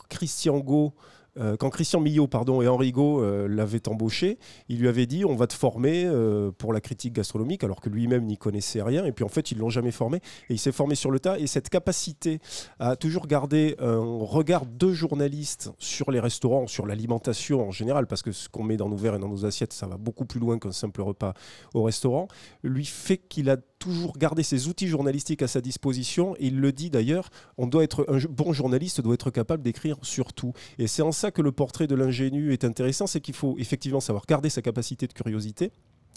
[0.09, 0.95] Christian Go
[1.39, 5.25] euh, quand Christian Millot pardon, et Henri Gaud euh, l'avaient embauché, il lui avait dit
[5.25, 9.05] on va te former euh, pour la critique gastronomique, alors que lui-même n'y connaissait rien.
[9.05, 10.19] Et puis en fait, ils l'ont jamais formé.
[10.49, 11.39] Et il s'est formé sur le tas.
[11.39, 12.41] Et cette capacité
[12.79, 18.23] à toujours garder un regard de journaliste sur les restaurants, sur l'alimentation en général, parce
[18.23, 20.41] que ce qu'on met dans nos verres et dans nos assiettes, ça va beaucoup plus
[20.41, 21.35] loin qu'un simple repas
[21.75, 22.29] au restaurant,
[22.63, 26.37] lui fait qu'il a toujours gardé ses outils journalistiques à sa disposition.
[26.37, 29.97] Et il le dit d'ailleurs, on doit être un bon journaliste doit être capable d'écrire
[30.03, 30.53] sur tout.
[30.79, 34.01] Et c'est en ça que le portrait de l'ingénu est intéressant, c'est qu'il faut effectivement
[34.01, 35.73] savoir garder sa capacité de curiosité,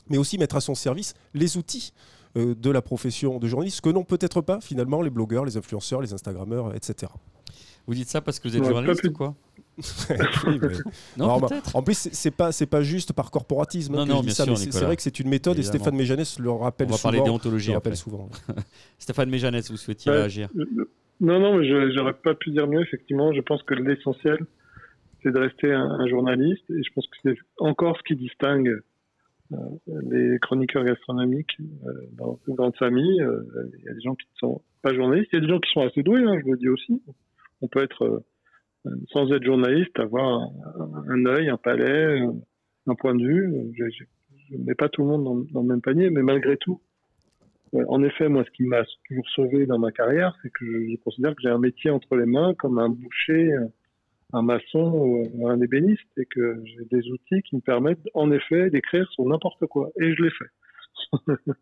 [0.10, 1.94] mais aussi mettre à son service les outils
[2.36, 6.02] euh, de la profession de journaliste, que n'ont peut-être pas finalement les blogueurs, les influenceurs,
[6.02, 7.12] les Instagrammeurs, etc.
[7.88, 9.36] Vous dites ça parce que vous êtes Ouais, journaliste ou quoi?
[9.78, 10.68] Oui, mais-
[11.18, 11.76] Non, Alors, bah, peut-être.
[11.76, 14.34] en plus, c'est- pas c'est pas juste par corporatisme Non, que non, je dis bien
[14.36, 15.74] ça, sûr, mais c'est- vrai que c'est une méthode Évidemment.
[15.76, 17.12] et Stéphane Méjanès le rappelle On va souvent.
[17.12, 18.02] parler déontologie le rappelle après.
[18.02, 18.30] souvent.
[19.00, 20.18] Stéphane Méjanès, vous souhaitiez Ouais.
[20.20, 20.50] réagir
[21.20, 23.34] Non, non, mais je j'aurais pas pu dire mieux, effectivement.
[23.34, 24.38] Je pense que l'essentiel,
[25.24, 26.70] c'est de rester un, un journaliste.
[26.70, 28.80] Et je pense que c'est encore ce qui distingue
[29.54, 29.58] euh,
[30.10, 33.22] les chroniqueurs gastronomiques euh, dans une grande famille.
[33.22, 33.44] Euh,
[33.80, 35.30] Il y a des gens qui ne sont pas journalistes.
[35.32, 37.02] Il y a des gens qui sont assez doués, hein, je le dis aussi.
[37.62, 38.20] On peut être, euh,
[39.12, 40.42] sans être journaliste, avoir
[41.08, 42.32] un, œil, un palais, euh,
[42.88, 43.54] un point de vue.
[43.78, 44.04] Je, je,
[44.50, 46.82] je ne mets pas tout le monde dans, le même panier, mais malgré tout,
[47.72, 50.92] Ouais, En effet, moi, ce qui m'a toujours sauvé dans ma carrière, c'est que je,
[50.92, 53.52] je considère que j'ai un métier entre les mains comme un boucher,
[54.32, 58.70] un maçon ou un ébéniste, et que j'ai des outils qui me permettent, en effet,
[58.70, 59.90] d'écrire sur n'importe quoi.
[60.00, 61.14] Et je l'ai fait.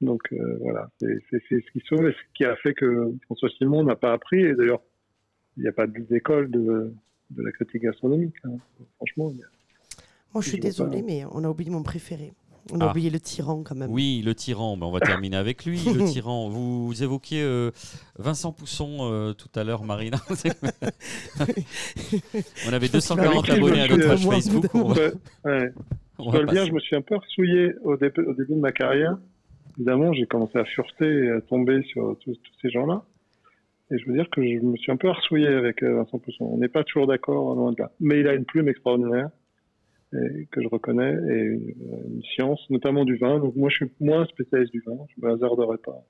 [0.00, 3.84] Donc euh, voilà, c'est ce qui sauve et ce qui a fait que François Simon
[3.84, 4.40] n'a pas appris.
[4.40, 4.82] Et d'ailleurs,
[5.56, 6.92] il n'y a pas d'école de,
[7.30, 8.34] de la critique gastronomique.
[8.44, 8.56] hein.
[8.96, 9.46] Franchement, il y a-
[10.34, 11.06] Moi, je suis désolée, pas.
[11.06, 12.32] mais on a oublié mon préféré.
[12.72, 12.90] On a Ah.
[12.90, 13.92] oublié le tyran quand même.
[13.92, 15.78] Oui, le tyran, ben, on va terminer avec lui.
[15.84, 17.70] Le tyran, vous évoquiez euh,
[18.18, 20.18] Vincent Pousson euh, tout à l'heure, Marina.
[20.28, 20.32] on
[22.72, 24.64] avait Je pense qu'il va 240 avec abonnés à notre page moi, Facebook.
[24.74, 25.12] On va, Ouais,
[25.44, 25.72] ouais.
[26.18, 26.66] on Je va dois le dire, passer.
[26.68, 29.16] je me suis un peu ressouillé au, dé- au début de ma carrière.
[29.76, 33.04] Évidemment, j'ai commencé à fureter et à tomber sur tous, tous ces gens-là.
[33.90, 36.44] Et je veux dire que je me suis un peu ressouillé avec euh, Vincent Pousson.
[36.44, 37.92] On n'est pas toujours d'accord, loin de là.
[38.00, 39.30] Mais il a une plume extraordinaire
[40.12, 41.74] et, que je reconnais et une,
[42.14, 43.38] une science, notamment du vin.
[43.38, 44.96] Donc moi, je suis moins spécialiste du vin.
[45.16, 46.04] Je me hasarderai pas.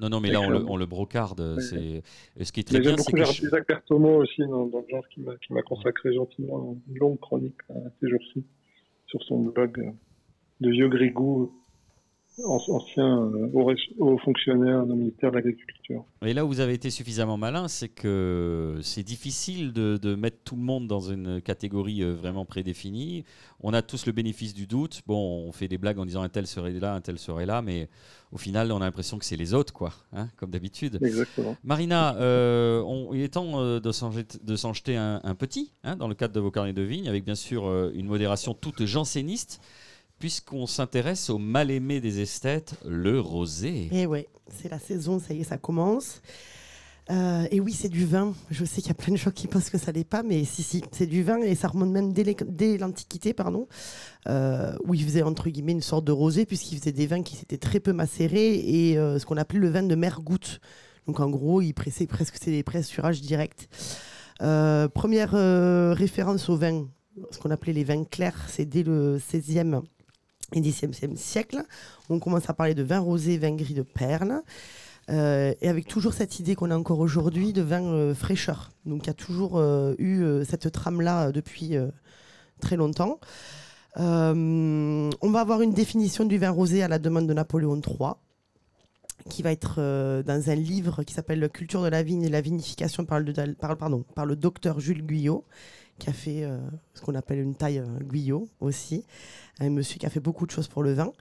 [0.00, 1.40] Non, non, mais là, on le, on le brocarde.
[1.40, 1.60] Ouais.
[1.60, 2.02] C'est...
[2.36, 3.50] et Ce qui est très Mais j'aime bien, c'est beaucoup que...
[3.50, 8.08] Jacques- aussi, dans, dans le genre qui m'a, consacré gentiment une longue chronique euh, ces
[8.08, 8.44] jours-ci
[9.06, 9.90] sur son blog euh,
[10.60, 11.52] de vieux Grigou,
[12.44, 16.04] ancien euh, haut, haut fonctionnaire du ministère de l'Agriculture.
[16.24, 20.38] Et là où vous avez été suffisamment malin, c'est que c'est difficile de, de mettre
[20.44, 23.24] tout le monde dans une catégorie euh, vraiment prédéfinie.
[23.60, 25.02] On a tous le bénéfice du doute.
[25.06, 27.62] Bon, on fait des blagues en disant un tel serait là, un tel serait là,
[27.62, 27.88] mais
[28.30, 30.98] au final, on a l'impression que c'est les autres, quoi, hein, comme d'habitude.
[31.02, 31.56] Exactement.
[31.64, 36.08] Marina, euh, on- il est temps de s'en de jeter un, un petit, hein, dans
[36.08, 39.60] le cadre de vos carnets de vigne, avec bien sûr une modération toute janséniste,
[40.18, 43.88] puisqu'on s'intéresse au mal-aimé des esthètes, le rosé.
[43.92, 46.20] Et ouais, c'est la saison, ça y est, ça commence.
[47.10, 48.34] Euh, et oui, c'est du vin.
[48.50, 50.44] Je sais qu'il y a plein de gens qui pensent que ça l'est pas, mais
[50.44, 53.66] si, si, c'est du vin et ça remonte même dès, l'Antiquité, pardon,
[54.28, 57.36] euh, où ils faisaient entre guillemets une sorte de rosé, puisqu'ils faisaient des vins qui
[57.36, 60.60] s'étaient très peu macérés et euh, ce qu'on appelait le vin de mergoutte.
[61.06, 63.68] Donc en gros, ils pressaient presque, c'est des pressurages directs.
[64.38, 65.30] Première
[65.96, 66.86] référence au vin,
[67.30, 69.80] ce qu'on appelait les vins clairs, c'est dès le 16e
[70.52, 71.62] et 17e siècle.
[72.08, 74.42] On commence à parler de vin rosé, vin gris de perles.
[75.10, 78.70] Euh, et avec toujours cette idée qu'on a encore aujourd'hui de vin euh, fraîcheur.
[78.84, 81.76] Donc a toujours euh, eu cette trame-là depuis
[82.60, 83.18] très longtemps.
[83.96, 88.12] On va avoir une définition du vin rosé à la demande de Napoléon III,
[89.28, 89.76] qui va être
[90.22, 93.32] dans un livre qui s'appelle La culture de la vigne et la vinification par le,
[94.14, 95.44] par le docteur Jules Guyot,
[95.98, 96.58] qui a fait euh,
[96.94, 99.04] ce qu'on appelle une taille euh, Guyot aussi,
[99.60, 101.12] un monsieur qui a fait beaucoup de choses pour le vin.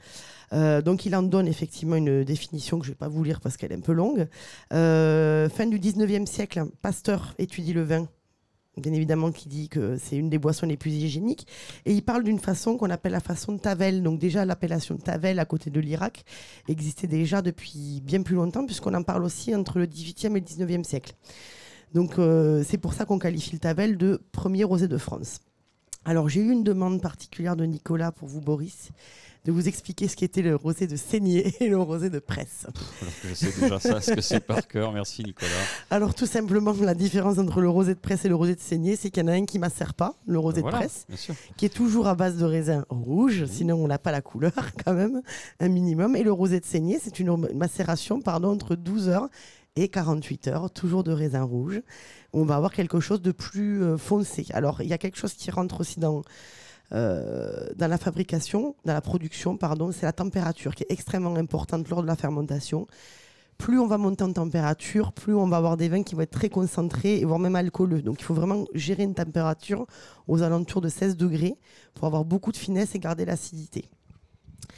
[0.53, 3.41] Euh, donc il en donne effectivement une définition que je ne vais pas vous lire
[3.41, 4.27] parce qu'elle est un peu longue.
[4.73, 8.07] Euh, fin du 19e siècle, Pasteur étudie le vin,
[8.77, 11.47] bien évidemment qui dit que c'est une des boissons les plus hygiéniques,
[11.85, 14.03] et il parle d'une façon qu'on appelle la façon de Tavel.
[14.03, 16.23] Donc déjà l'appellation de Tavel à côté de l'Irak
[16.67, 20.45] existait déjà depuis bien plus longtemps puisqu'on en parle aussi entre le 18e et le
[20.45, 21.13] 19e siècle.
[21.93, 25.39] Donc euh, c'est pour ça qu'on qualifie le Tavel de premier rosé de France.
[26.05, 28.91] Alors j'ai eu une demande particulière de Nicolas pour vous Boris
[29.47, 32.65] de vous expliquer ce qu'était le rosé de saignée et le rosé de presse.
[32.67, 34.91] Alors que je sais déjà ça, ce que c'est par cœur.
[34.91, 35.51] Merci Nicolas.
[35.89, 38.97] Alors tout simplement la différence entre le rosé de presse et le rosé de saignée,
[38.97, 41.07] c'est qu'il y en a un qui macère pas, le rosé Voilà, de presse,
[41.55, 44.51] qui est toujours à base de raisin rouge, sinon on n'a pas la couleur
[44.85, 45.21] quand même,
[45.61, 46.17] un minimum.
[46.17, 49.29] Et le rosé de saignée, c'est une macération pardon, entre 12 heures
[49.77, 51.81] et 48 heures, toujours de raisin rouge.
[52.33, 54.45] On va avoir quelque chose de plus euh, foncé.
[54.53, 56.23] Alors il y a quelque chose qui rentre aussi dans,
[56.93, 61.87] euh, dans la fabrication, dans la production, pardon, c'est la température qui est extrêmement importante
[61.89, 62.87] lors de la fermentation.
[63.57, 66.31] Plus on va monter en température, plus on va avoir des vins qui vont être
[66.31, 68.01] très concentrés voire même alcooleux.
[68.01, 69.87] Donc il faut vraiment gérer une température
[70.27, 71.55] aux alentours de 16 degrés
[71.93, 73.89] pour avoir beaucoup de finesse et garder l'acidité.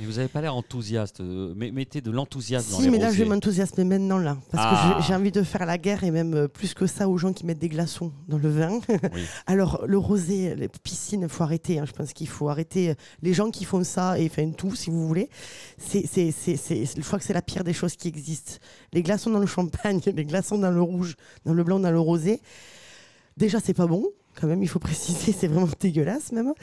[0.02, 1.20] Et vous n'avez pas l'air enthousiaste.
[1.20, 4.38] euh, mais mettez de l'enthousiasme dans Si, les mais là, je vais m'enthousiasmer maintenant, là.
[4.52, 4.94] Parce Ah.
[4.98, 7.18] que je- j'ai envie de faire la guerre et même euh, plus que ça aux
[7.18, 8.80] gens qui mettent des glaçons dans le vin.
[9.14, 9.22] Oui.
[9.48, 11.80] Alors, le rosé, les piscines, il faut arrêter.
[11.80, 11.86] hein.
[11.86, 12.92] Je pense qu'il faut arrêter.
[12.92, 15.30] euh, Les gens qui font ça, et enfin tout, si vous voulez,
[15.78, 18.54] c'est, c'est, c'est, c'est- je crois que c'est la pire des choses qui existent.
[18.94, 21.16] Les glaçons dans le champagne, les glaçons dans le rouge,
[21.46, 22.42] dans le blanc, dans le rosé.
[23.38, 24.06] Déjà, c'est pas bon.
[24.40, 26.54] Quand même, il faut préciser, c'est vraiment dégueulasse même.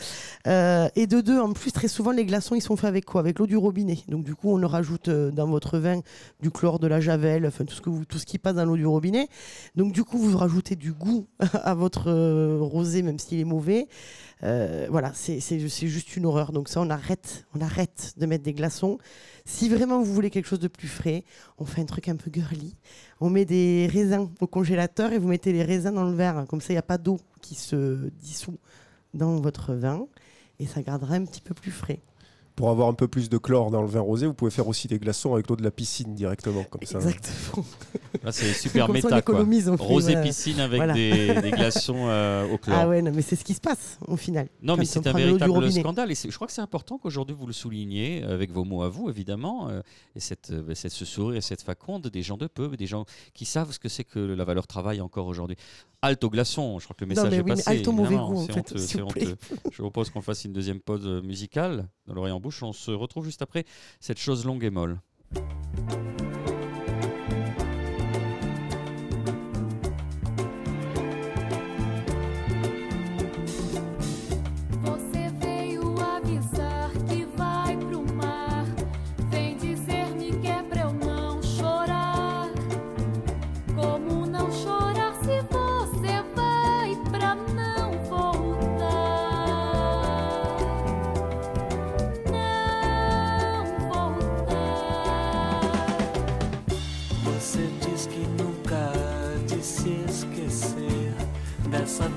[0.46, 3.20] Euh, et de deux, en plus, très souvent, les glaçons, ils sont faits avec quoi?
[3.20, 3.98] Avec l'eau du robinet.
[4.08, 6.00] Donc, du coup, on le rajoute euh, dans votre vin
[6.40, 8.76] du chlore, de la javel, enfin tout ce, que tout ce qui passe dans l'eau
[8.76, 9.28] du robinet.
[9.74, 13.88] Donc, du coup, vous rajoutez du goût à votre euh, rosé, même s'il est mauvais.
[14.42, 16.52] Voilà, c'est juste une horreur.
[16.52, 18.98] Donc, ça, on arrête, on arrête de mettre des glaçons.
[19.44, 21.24] Si vraiment vous voulez quelque chose de plus frais,
[21.58, 22.74] on fait un truc un peu girly.
[23.20, 26.46] On met des raisins au congélateur et vous mettez les raisins dans le verre.
[26.48, 28.58] Comme ça, il n'y a pas d'eau qui se dissout
[29.14, 30.06] dans votre vin
[30.58, 32.00] et ça gardera un petit peu plus frais.
[32.56, 34.88] Pour avoir un peu plus de chlore dans le vin rosé, vous pouvez faire aussi
[34.88, 36.64] des glaçons avec l'eau de la piscine directement.
[36.64, 36.96] Comme ça.
[36.98, 37.64] Exactement.
[38.24, 39.22] Là, c'est super Comme ça, on méta.
[39.22, 39.34] Quoi.
[39.34, 40.94] économise, on fait, Rosé euh, piscine avec voilà.
[40.94, 42.78] des, des glaçons euh, au chlore.
[42.80, 44.48] Ah ouais, non, mais c'est ce qui se passe au final.
[44.62, 46.10] Non, mais c'est un véritable scandale.
[46.10, 49.10] Et je crois que c'est important qu'aujourd'hui vous le souligniez avec vos mots à vous,
[49.10, 49.68] évidemment.
[49.68, 49.82] euh,
[50.14, 53.04] et cette, euh, cette- ce sourire et cette faconde des gens de peu, des gens
[53.34, 55.56] qui savent ce que c'est que la valeur travail encore aujourd'hui.
[56.00, 57.70] Halte au glaçon, je crois que le Non, message mais est oui, mais passé.
[57.70, 59.34] halte au mauvais goût, en fait, honteux, vous plaît.
[59.72, 63.64] Je propose qu'on fasse une deuxième pause musicale dans l'Orient On se retrouve juste après
[64.00, 65.00] cette chose longue et molle.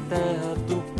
[0.09, 0.98] De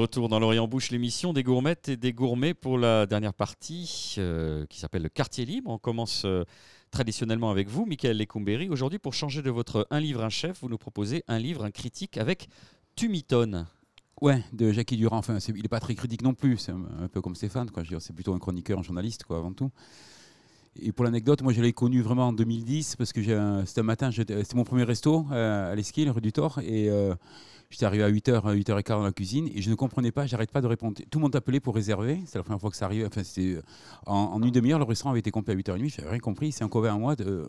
[0.00, 4.64] retour dans l'Orient Bouche, l'émission des gourmettes et des gourmets pour la dernière partie euh,
[4.66, 5.70] qui s'appelle le quartier libre.
[5.70, 6.44] On commence euh,
[6.90, 8.70] traditionnellement avec vous, Michael Lecumberi.
[8.70, 11.70] Aujourd'hui, pour changer de votre Un livre, un chef, vous nous proposez un livre, un
[11.70, 12.48] critique avec
[12.96, 13.66] Tumiton.
[14.22, 15.18] Ouais, de Jackie Durand.
[15.18, 16.56] Enfin, il n'est pas très critique non plus.
[16.56, 17.70] C'est un, peu comme Stéphane.
[17.98, 19.70] C'est plutôt un chroniqueur, un journaliste, quoi, avant tout.
[20.80, 23.20] Et pour l'anecdote, moi je l'ai connu vraiment en 2010 parce que
[23.66, 26.58] c'était un matin, c'était mon premier resto euh, à l'Esquille, rue du Thor.
[26.60, 26.88] Et
[27.70, 30.60] J'étais arrivé à 8h, 8h15 dans la cuisine et je ne comprenais pas, j'arrête pas
[30.60, 31.00] de répondre.
[31.10, 32.20] Tout le monde appelait pour réserver.
[32.26, 33.06] C'est la première fois que ça arrivait.
[33.06, 33.60] Enfin, c'était
[34.06, 35.88] en, une demi-heure, le restaurant avait été complet à 8h30.
[35.88, 36.50] Je n'avais rien compris.
[36.50, 37.48] C'est un copain à moi, de,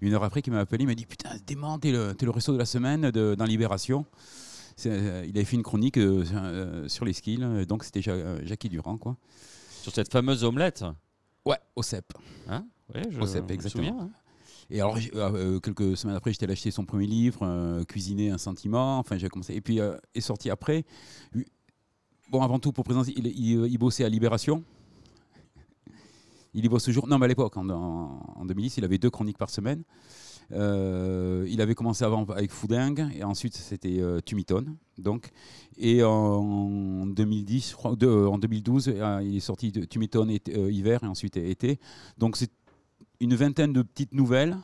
[0.00, 0.82] une heure après, qui m'a appelé.
[0.82, 4.06] Il m'a dit Putain, dément, t'es le, le resto de la semaine de, dans Libération.
[4.86, 7.66] Euh, il avait fait une chronique euh, euh, sur les skills.
[7.66, 8.98] Donc, c'était Jackie Durand.
[8.98, 9.16] Quoi.
[9.82, 10.84] Sur cette fameuse omelette?
[11.44, 12.12] Ouais, au CEP.
[12.48, 12.66] Hein?
[12.94, 14.00] Ouais, je, au CEP, exactement.
[14.00, 14.10] Hein.
[14.70, 15.10] Et alors, euh,
[15.56, 18.98] euh, quelques semaines après, j'étais allé acheter son premier livre, euh, Cuisiner un sentiment.
[18.98, 19.54] Enfin, j'ai commencé.
[19.54, 20.84] Et puis, est sorti après.
[22.30, 24.62] Bon, avant tout, pour présenter, il, bossait à Libération.
[26.54, 27.06] Il y bosse toujours.
[27.08, 29.82] Non, mais à l'époque, en, en, 2010, il avait deux chroniques par semaine.
[30.50, 34.64] il avait commencé avant avec Foudingue et ensuite c'était Tumiton.
[34.98, 35.30] Donc,
[35.76, 41.36] et en 2010, je crois, en 2012, il est sorti de Tumiton hiver et ensuite
[41.36, 41.80] été.
[42.18, 42.50] Donc c'est
[43.24, 44.56] une vingtaine de petites nouvelles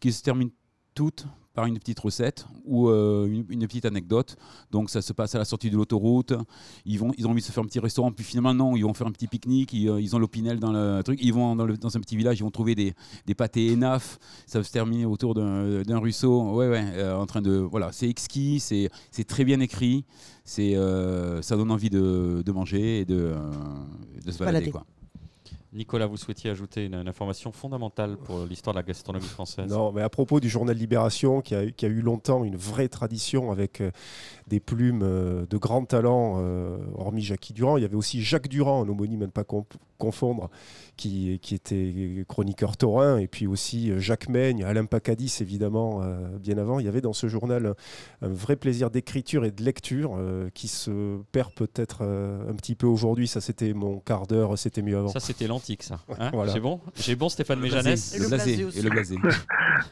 [0.00, 0.50] qui se terminent
[0.94, 4.36] toutes par une petite recette ou euh, une, une petite anecdote.
[4.70, 6.34] Donc ça se passe à la sortie de l'autoroute.
[6.84, 8.82] Ils, vont, ils ont envie de se faire un petit restaurant, puis finalement non, ils
[8.82, 9.72] vont faire un petit pique-nique.
[9.72, 11.18] Ils, euh, ils ont l'opinel dans le truc.
[11.22, 12.92] Ils vont dans, le- dans un petit village, ils vont trouver des,
[13.24, 14.18] des pâtés énaf.
[14.46, 16.52] Ça va se terminer autour d'un ruisseau.
[16.56, 16.84] Ouais, ouais.
[16.92, 20.04] euh, en train de voilà, c'est exquis, c'est c'est très bien écrit.
[20.44, 23.34] C'est euh, ça donne envie de, de manger et de,
[24.26, 24.66] de se balader.
[24.66, 24.70] Balader.
[24.72, 24.84] Quoi.
[25.76, 29.70] Nicolas, vous souhaitiez ajouter une, information fondamentale pour l'histoire de la gastronomie française.
[29.70, 32.88] Non, mais à propos du journal Libération, qui a, qui a eu longtemps une vraie
[32.88, 33.90] tradition avec euh,
[34.46, 38.48] des plumes euh, de grands talents, euh, hormis Jackie Durand, il y avait aussi Jacques
[38.48, 40.50] Durand, un homonyme à ne pas comp- confondre,
[40.96, 46.16] qui, qui était chroniqueur taurin, et puis aussi euh, Jacques Maigne, Alain Pacadis, évidemment, euh,
[46.38, 46.78] bien avant.
[46.78, 47.74] Il y avait dans ce journal
[48.22, 52.54] un, un vrai plaisir d'écriture et de lecture euh, qui se perd peut-être euh, un
[52.54, 53.26] petit peu aujourd'hui.
[53.26, 55.08] Ça, c'était mon quart d'heure, c'était mieux avant.
[55.08, 55.98] Ça, c'était l'antique, ça.
[56.18, 56.52] Hein Voilà.
[56.52, 56.80] J'ai bon?
[56.94, 59.16] J'ai bon, Stéphane Méjanès Et le blasé, et le blasé.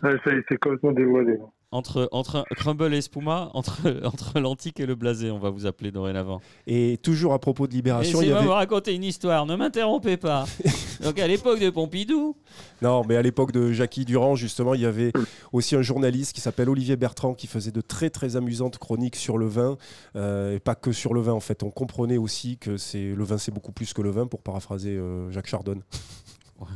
[0.02, 1.38] Ouais, ça y est, c'est complètement dévoilé.
[1.74, 5.90] Entre, entre Crumble et Spuma, entre, entre l'antique et le blasé, on va vous appeler
[5.90, 6.40] dorénavant.
[6.68, 8.44] Et toujours à propos de Libération, il y avait...
[8.44, 10.44] vous raconter une histoire, ne m'interrompez pas.
[11.02, 12.36] Donc à l'époque de Pompidou,
[12.80, 15.10] Non, mais à l'époque de Jackie Durand, justement, il y avait
[15.52, 19.36] aussi un journaliste qui s'appelle Olivier Bertrand qui faisait de très très amusantes chroniques sur
[19.36, 19.76] le vin,
[20.14, 21.64] euh, et pas que sur le vin en fait.
[21.64, 24.90] On comprenait aussi que c'est le vin, c'est beaucoup plus que le vin, pour paraphraser
[24.96, 25.82] euh, Jacques Chardonne.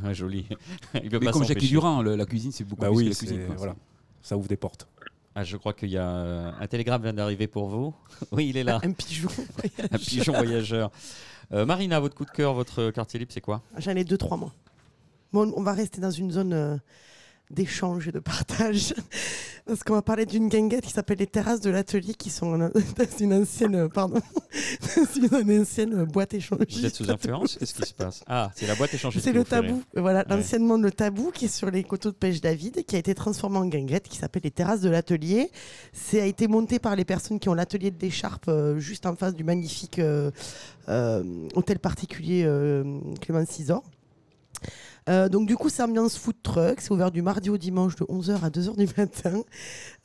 [0.03, 0.45] Ouais, joli.
[0.93, 1.69] Il peut Mais pas comme Jackie.
[1.69, 3.45] Durand, le- la cuisine, c'est beaucoup Bah plus oui, que la cuisine.
[3.47, 3.55] quoi.
[3.55, 3.75] voilà.
[4.21, 4.87] Ça ouvre des portes.
[5.35, 7.93] Ah, je crois qu'il y a euh, un télégramme vient d'arriver pour vous.
[8.31, 8.79] Oui, il est là.
[8.83, 9.29] Un pigeon.
[9.91, 10.91] un pigeon voyageur.
[11.53, 13.61] Euh, Marina, votre coup de cœur, votre quartier libre, c'est quoi?
[13.77, 14.53] J'en ai deux, trois mois.
[15.31, 16.77] Bon, on va rester dans une zone euh,
[17.49, 18.93] d'échange et de partage.
[19.65, 22.71] Parce qu'on va parler d'une guinguette qui s'appelle les terrasses de l'atelier, qui sont dans
[23.19, 24.19] une ancienne, euh, pardon,
[25.15, 26.79] une ancienne euh, boîte échangiste.
[26.79, 28.23] Vous êtes sous influence Qu'est-ce qui se passe?
[28.25, 29.19] Ah, c'est la boîte échangée.
[29.19, 30.25] C'est le tabou, voilà, Ouais.
[30.35, 33.57] l'anciennement le tabou qui est sur les coteaux de pêche David, qui a été transformé
[33.57, 35.51] en guinguette, qui s'appelle les terrasses de l'atelier.
[35.93, 39.15] C'est a été monté par les personnes qui ont l'atelier de d'écharpe euh, juste en
[39.15, 40.31] face du magnifique euh,
[40.87, 41.23] euh,
[41.53, 42.43] hôtel particulier
[43.21, 43.83] Clément Cisor.
[45.09, 46.81] Euh, donc du coup, c'est ambiance food truck.
[46.81, 49.41] C'est ouvert du mardi au dimanche de 11h à 2h du matin.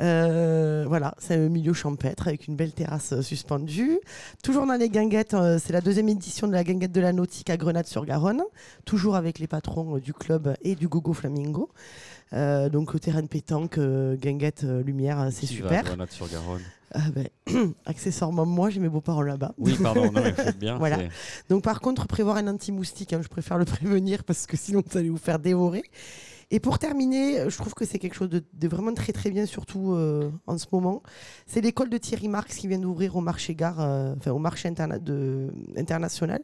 [0.02, 4.00] Euh, voilà, c'est un milieu champêtre avec une belle terrasse suspendue.
[4.42, 7.50] Toujours dans les guinguettes, euh, c'est la deuxième édition de la guinguette de la nautique
[7.50, 8.42] à Grenade-sur-Garonne.
[8.84, 11.70] Toujours avec les patrons du club et du Gogo Flamingo.
[12.32, 15.68] Euh, donc au terrain de pétanque, euh, guinguette, euh, lumière, euh, c'est Qui va à
[15.70, 15.84] super.
[15.84, 16.62] Grenade-sur-Garonne
[16.92, 17.28] Ah ben,
[17.86, 19.52] accessoirement, moi, j'ai mes beaux-parents là-bas.
[19.58, 20.76] Oui, pardon, non, mais bien.
[20.78, 20.98] Voilà.
[21.48, 24.98] Donc par contre, prévoir un anti-moustique, hein, je préfère le prévenir parce que sinon vous
[24.98, 25.82] allez vous faire dévorer.
[26.50, 29.30] Et pour terminer, euh, je trouve que c'est quelque chose de, de vraiment très très
[29.30, 31.02] bien, surtout euh, en ce moment.
[31.46, 34.68] C'est l'école de Thierry Marx qui vient d'ouvrir au marché gare, euh, enfin au marché
[34.68, 36.40] interna- de- international.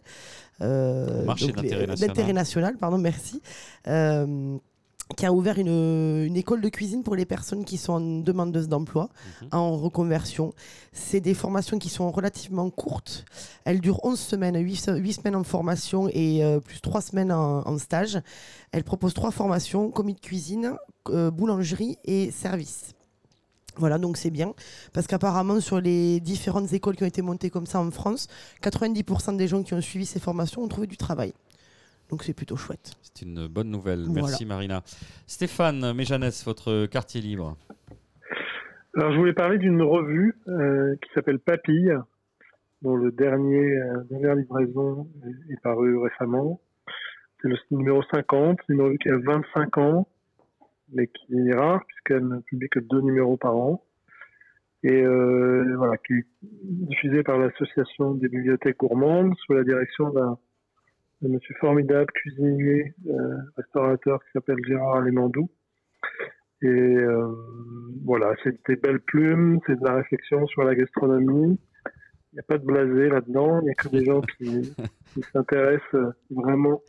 [0.62, 2.32] Euh, marché d'intérêt national.
[2.34, 3.42] national, pardon, merci.
[5.16, 8.68] Qui a ouvert une, une école de cuisine pour les personnes qui sont en demandeuse
[8.68, 9.08] d'emploi
[9.42, 9.48] Mhm.
[9.52, 10.54] en reconversion.
[10.92, 13.24] C'est des formations qui sont relativement courtes.
[13.64, 14.76] Elles durent 11 semaines, 8,
[15.12, 18.20] semaines en formation et euh, plus 3 semaines en, en stage.
[18.72, 20.74] Elles proposent trois formations, commis de cuisine,
[21.10, 22.94] euh, boulangerie et service.
[23.76, 24.52] Voilà, donc c'est bien.
[24.92, 28.26] Parce qu'apparemment, sur les différentes écoles qui ont été montées comme ça en France,
[28.62, 31.32] 90% des gens qui ont suivi ces formations ont trouvé du travail.
[32.10, 32.92] Donc c'est plutôt chouette.
[33.02, 34.04] C'est une bonne nouvelle.
[34.06, 34.22] Voilà.
[34.22, 34.82] Merci Marina.
[35.26, 37.56] Stéphane Méjanès, votre quartier libre.
[38.96, 41.94] Alors, je voulais parler d'une revue euh, qui s'appelle Papille,
[42.82, 46.60] dont le dernier, euh, dernière livraison est, est paru récemment.
[47.40, 50.08] C'est le numéro 50, c'est une revue qui a 25 ans,
[50.92, 53.84] mais qui est rare puisqu'elle ne publie que deux numéros par an.
[54.82, 60.38] Et euh, voilà, qui est diffusée par l'association des bibliothèques gourmandes sous la direction d'un
[61.20, 65.50] d'un monsieur formidable cuisinier, euh, restaurateur qui s'appelle Gérard Alémandou.
[66.62, 67.32] Et euh,
[68.04, 71.58] voilà, c'est des belles plumes, c'est de la réflexion sur la gastronomie.
[72.32, 74.74] Il n'y a pas de blasé là-dedans, il n'y a que des gens qui,
[75.14, 76.80] qui s'intéressent vraiment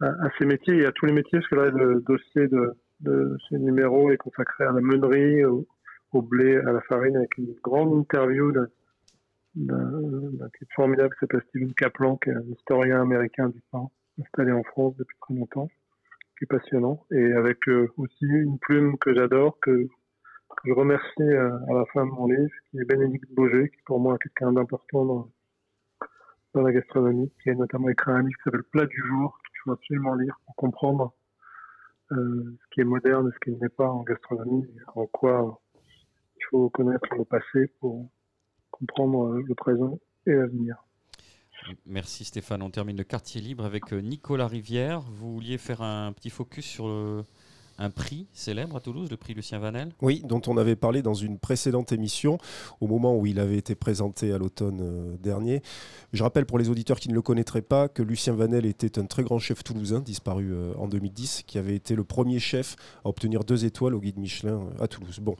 [0.00, 2.74] à, à ces métiers et à tous les métiers, parce que là, le dossier de,
[3.00, 5.66] de ce numéro est consacré à la meunerie, au,
[6.12, 8.68] au blé, à la farine, avec une grande interview d'un
[9.54, 13.88] d'un type formidable qui s'appelle Steven Kaplan, qui est un historien américain du pain,
[14.20, 15.68] installé en France depuis très longtemps
[16.38, 17.04] qui est passionnant.
[17.10, 21.84] Et avec euh, aussi une plume que j'adore que, que je remercie euh, à la
[21.92, 25.30] fin de mon livre qui est Bénédicte Beaugé qui pour moi est quelqu'un d'important dans,
[26.54, 29.58] dans la gastronomie qui a notamment écrit un livre qui s'appelle Plat du jour qu'il
[29.64, 31.14] faut absolument lire pour comprendre
[32.12, 35.06] euh, ce qui est moderne et ce qui ne l'est pas en gastronomie et en
[35.06, 35.60] quoi
[36.36, 38.10] il faut connaître le passé pour
[38.78, 40.76] comprendre euh, le présent et l'avenir.
[41.86, 42.62] Merci Stéphane.
[42.62, 45.00] On termine le quartier libre avec euh, Nicolas Rivière.
[45.00, 47.22] Vous vouliez faire un petit focus sur le-
[47.78, 49.92] un prix célèbre à Toulouse, le prix Lucien Vanel?
[50.00, 52.38] Oui, dont on avait parlé dans une précédente émission,
[52.80, 55.60] au moment où il avait été présenté à l'automne euh, dernier.
[56.12, 59.06] Je rappelle pour les auditeurs qui ne le connaîtraient pas que Lucien Vanel était un
[59.06, 63.42] très grand chef toulousain, disparu en 2010, qui avait été le premier chef à obtenir
[63.42, 65.18] deux étoiles au guide Michelin à Toulouse.
[65.20, 65.34] Bon.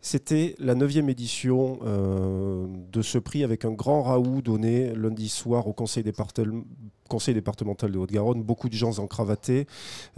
[0.00, 5.66] C'était la neuvième édition euh, de ce prix avec un grand raout donné lundi soir
[5.66, 8.42] au conseil, départemental de Haute-Garonne.
[8.42, 9.66] Beaucoup de gens encravatés,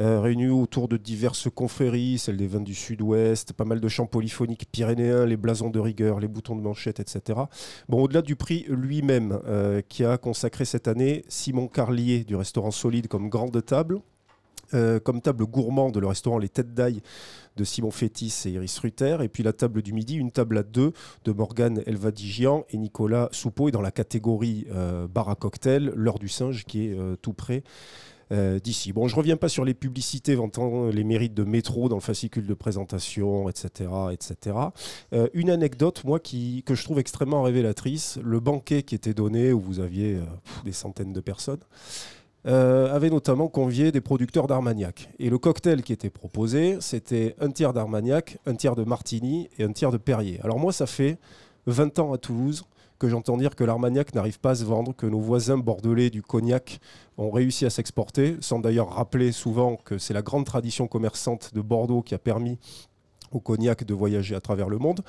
[0.00, 4.06] euh, réunis autour de diverses confréries, celles des vins du sud-ouest, pas mal de chants
[4.06, 7.40] polyphoniques pyrénéens, les blasons de rigueur, les boutons de manchette, etc.
[7.88, 12.72] Bon, au-delà du prix lui-même, euh, qui a consacré cette année Simon Carlier du restaurant
[12.72, 14.00] Solide comme grande table.
[14.74, 17.00] Euh, comme table gourmande, le restaurant Les Têtes d'Ail
[17.56, 19.18] de Simon Fétis et Iris Rutter.
[19.22, 20.92] Et puis la table du midi, une table à deux
[21.24, 23.68] de Morgane Elvadigian et Nicolas Soupeau.
[23.68, 27.32] Et dans la catégorie euh, bar à cocktail, l'heure du singe qui est euh, tout
[27.32, 27.62] près.
[28.62, 28.92] d'ici.
[28.92, 32.46] Bon, je reviens pas sur les publicités vantant les mérites de métro dans le fascicule
[32.46, 33.88] de présentation, etc.
[34.12, 34.54] etc.
[35.32, 39.60] Une anecdote, moi, qui, que je trouve extrêmement révélatrice, le banquet qui était donné, où
[39.60, 40.20] vous aviez
[40.66, 41.64] des centaines de personnes,
[42.48, 45.10] euh, avait notamment convié des producteurs d'Armagnac.
[45.18, 49.64] Et le cocktail qui était proposé, c'était un tiers d'Armagnac, un tiers de Martini et
[49.64, 50.40] un tiers de Perrier.
[50.42, 51.18] Alors moi, ça fait
[51.66, 52.64] 20 ans à Toulouse
[52.98, 56.22] que j'entends dire que l'Armagnac n'arrive pas à se vendre, que nos voisins bordelais du
[56.22, 56.80] cognac
[57.16, 61.60] ont réussi à s'exporter, sans d'ailleurs rappeler souvent que c'est la grande tradition commerçante de
[61.60, 62.58] Bordeaux qui a permis
[63.32, 65.00] au cognac de voyager à travers le monde.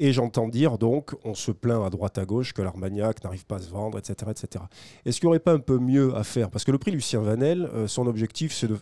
[0.00, 3.56] Et j'entends dire donc, on se plaint à droite à gauche que l'Armagnac n'arrive pas
[3.56, 4.30] à se vendre, etc.
[4.30, 4.64] etc.
[5.04, 6.50] Est-ce qu'il n'y aurait pas un peu mieux à faire?
[6.50, 8.78] Parce que le prix Lucien Vanel, euh, son objectif, c'est de,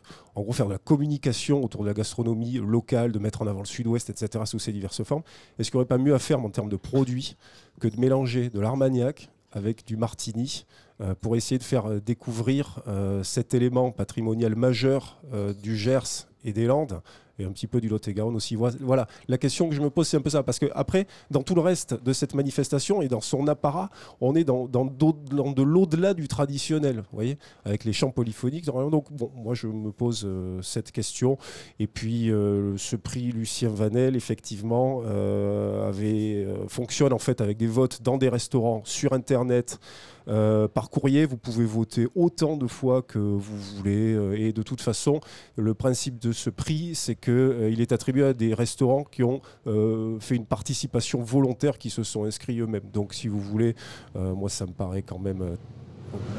[0.52, 4.10] faire de la communication autour de la gastronomie locale, de mettre en avant le sud-ouest,
[4.10, 5.22] etc., sous ses diverses formes.
[5.58, 7.36] Est-ce qu'il n'y aurait pas mieux à faire en termes de produits
[7.80, 10.64] que de mélanger de l'Armagnac avec du Martini
[11.00, 12.80] euh, pour essayer de faire euh, découvrir
[13.22, 15.20] cet élément patrimonial majeur
[15.62, 17.00] du Gers et des Landes
[17.38, 18.56] et un petit peu du Lot-et-Garonne aussi.
[18.56, 20.42] Voi- Voilà, la question que je me pose, c'est un peu ça.
[20.42, 24.34] Parce que après, dans tout le reste de cette manifestation et dans son apparat, on
[24.34, 25.12] est dans, dans, dans
[25.52, 28.66] de l'au-delà du traditionnel, vous voyez, avec les chants polyphoniques.
[28.66, 31.38] Donc, bon, moi, je me pose euh, cette question.
[31.78, 37.66] Et puis, euh, ce prix Lucien Vanel, effectivement, euh, avait, fonctionne en fait avec des
[37.66, 39.78] votes dans des restaurants, sur Internet,
[40.26, 41.24] par courrier.
[41.26, 44.16] Vous pouvez voter autant de fois que vous voulez.
[44.36, 45.20] et de toute façon,
[45.56, 50.18] le principe de ce prix, c'est qu'il est attribué à des restaurants qui ont euh,
[50.20, 52.90] fait une participation volontaire, qui se sont inscrits eux-mêmes.
[52.92, 53.74] Donc, si vous voulez,
[54.16, 55.56] euh, moi, ça me paraît quand même euh,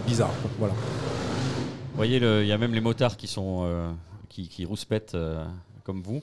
[0.05, 0.33] bizarre.
[0.59, 0.73] Voilà.
[0.73, 3.91] Vous voyez, il y a même les motards qui sont euh,
[4.29, 5.45] qui, rouspètent euh,
[5.83, 6.21] comme vous.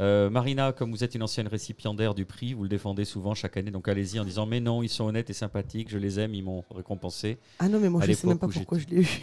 [0.00, 3.56] Euh, Marina, comme vous êtes une ancienne récipiendaire du prix, vous le défendez souvent chaque
[3.56, 6.34] année, donc allez-y en disant mais non, ils sont honnêtes et sympathiques, je les aime,
[6.34, 7.38] ils m'ont récompensé.
[7.60, 9.08] Ah non, mais moi À je sais même pas pourquoi je l'ai eu.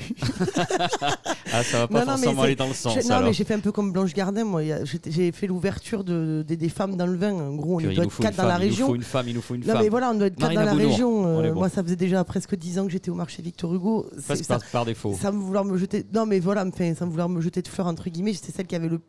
[1.53, 3.27] Ah, ça va pas Non, non, mais forcément aller dans le sens Je- non, alors.
[3.27, 4.61] mais j'ai fait un peu comme Blanche Gardin, moi.
[5.05, 7.33] J'ai fait l'ouverture de, des- des femmes dans le vin.
[7.33, 8.87] En gros, on doit être quatre dans la femme, il nous région.
[8.87, 9.81] faut une femme, il nous faut une Non, femme.
[9.81, 11.09] mais voilà, on doit être quatre dans la Bounour, région.
[11.25, 14.05] on Euh, moi, ça faisait déjà presque 10 ans que j'étais au marché Victor Hugo.
[14.25, 15.13] Presque ça, par, par défaut.
[15.21, 16.05] sans vouloir me jeter.
[16.13, 18.75] Non, mais voilà, enfin, sans vouloir me jeter de fleurs, entre guillemets, j'étais celle qui
[18.77, 19.01] avait le,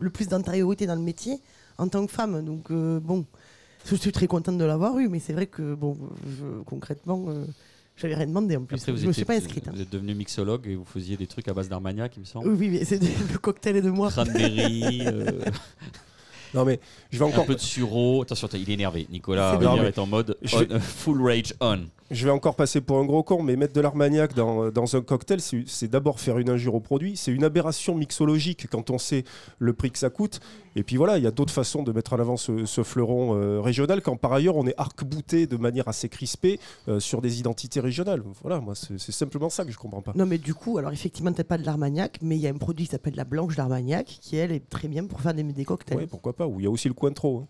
[0.00, 1.40] le plus d'antériorité dans le métier
[1.78, 2.44] en tant que femme.
[2.44, 3.24] Donc, euh, bon,
[3.86, 5.96] je suis très contente de l'avoir eu, mais c'est vrai que, bon,
[6.26, 7.44] je- concrètement, euh,
[7.96, 8.76] j'avais rien demandé en plus.
[8.76, 9.68] Après, vous, je me étiez, suis pas inscrite.
[9.68, 9.72] hein.
[9.74, 12.48] vous êtes devenu mixologue et vous faisiez des trucs à base d'Armagnac, il me semble.
[12.48, 12.98] Oui, oui, mais c'est
[13.32, 14.10] le cocktail est de moi.
[14.10, 15.40] Cranberry, euh,
[16.54, 16.80] Non, mais
[17.10, 18.22] je vais un encore peu de sureau.
[18.22, 19.06] Attention, il est énervé.
[19.10, 19.88] Nicolas énervé.
[19.88, 21.80] est en mode on- full rage on.
[22.10, 25.00] Je vais encore passer pour un gros con, mais mettre de l'armagnac dans, dans un
[25.00, 27.16] cocktail, c'est d'abord faire une injure au produit.
[27.16, 29.22] C'est une aberration mixologique quand on sait
[29.60, 30.40] le prix que ça coûte.
[30.76, 33.34] Et puis voilà, il y a d'autres façons de mettre en avant ce, ce fleuron
[33.34, 37.40] euh, régional quand par ailleurs on est arc-bouté de manière assez crispée euh, sur des
[37.40, 38.22] identités régionales.
[38.42, 40.12] Voilà, moi c'est simplement ça que je comprends pas.
[40.14, 42.54] Non, mais du coup, alors effectivement, peut-être pas de l'Armagnac, mais il y a un
[42.58, 45.64] produit qui s'appelle la blanche d'Armagnac, qui elle est très bien pour faire des, des
[45.64, 45.98] cocktails.
[45.98, 47.38] Ouais, pourquoi pas Ou il y a aussi le Cointreau.
[47.38, 47.46] hein.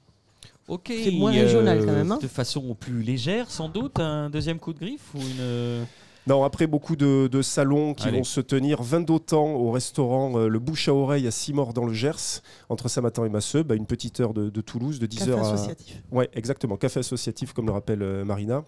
[0.69, 0.91] Ok.
[1.05, 2.19] C'est moins régional, quand même, hein.
[2.23, 5.85] De façon plus légère, sans doute, un deuxième coup de griffe ou une.
[6.31, 8.19] Non, après beaucoup de, de salons qui Allez.
[8.19, 11.85] vont se tenir 20 d'autant au restaurant euh, Le Bouche à Oreille à Simor dans
[11.85, 15.19] le Gers, entre Saint-Martin et Masseux, bah, une petite heure de, de Toulouse, de 10h
[15.19, 16.03] Café à, associatif.
[16.13, 16.77] Ouais, exactement.
[16.77, 18.63] Café associatif, comme le rappelle euh, Marina,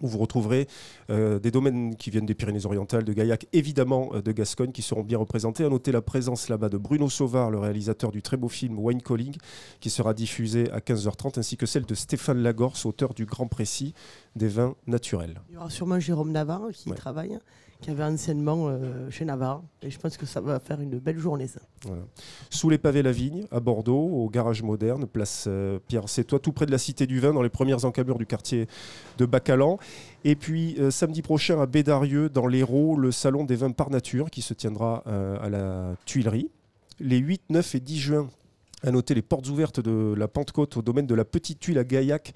[0.00, 0.66] où vous retrouverez
[1.10, 5.02] euh, des domaines qui viennent des Pyrénées-Orientales, de Gaillac, évidemment euh, de Gascogne, qui seront
[5.02, 5.64] bien représentés.
[5.64, 9.02] À noter la présence là-bas de Bruno Sauvard, le réalisateur du très beau film Wine
[9.02, 9.34] Calling,
[9.80, 13.94] qui sera diffusé à 15h30, ainsi que celle de Stéphane Lagorce, auteur du Grand Précis
[14.36, 15.40] des vins naturels.
[15.48, 16.96] Il y aura sûrement Jérôme Navarre qui Ouais.
[16.96, 17.38] travaille,
[17.80, 19.62] qui avait anciennement euh, chez Navarre.
[19.82, 21.60] Et je pense que ça va faire une belle journée, ça.
[22.50, 26.52] Sous les pavés La Vigne, à Bordeaux, au garage moderne, place euh, Pierre Sétois, tout
[26.52, 28.66] près de la Cité du Vin, dans les premières encablures du quartier
[29.18, 29.78] de Bacalan.
[30.24, 34.30] Et puis euh, samedi prochain à Bédarieux, dans l'Hérault, le salon des vins par nature
[34.30, 35.02] qui se tiendra
[35.40, 36.50] à la Tuilerie.
[37.00, 38.28] Les 8, 9 et 10 juin
[38.82, 41.84] À noter les portes ouvertes de la Pentecôte au domaine de la Petite Tuile à
[41.84, 42.32] Gaillac.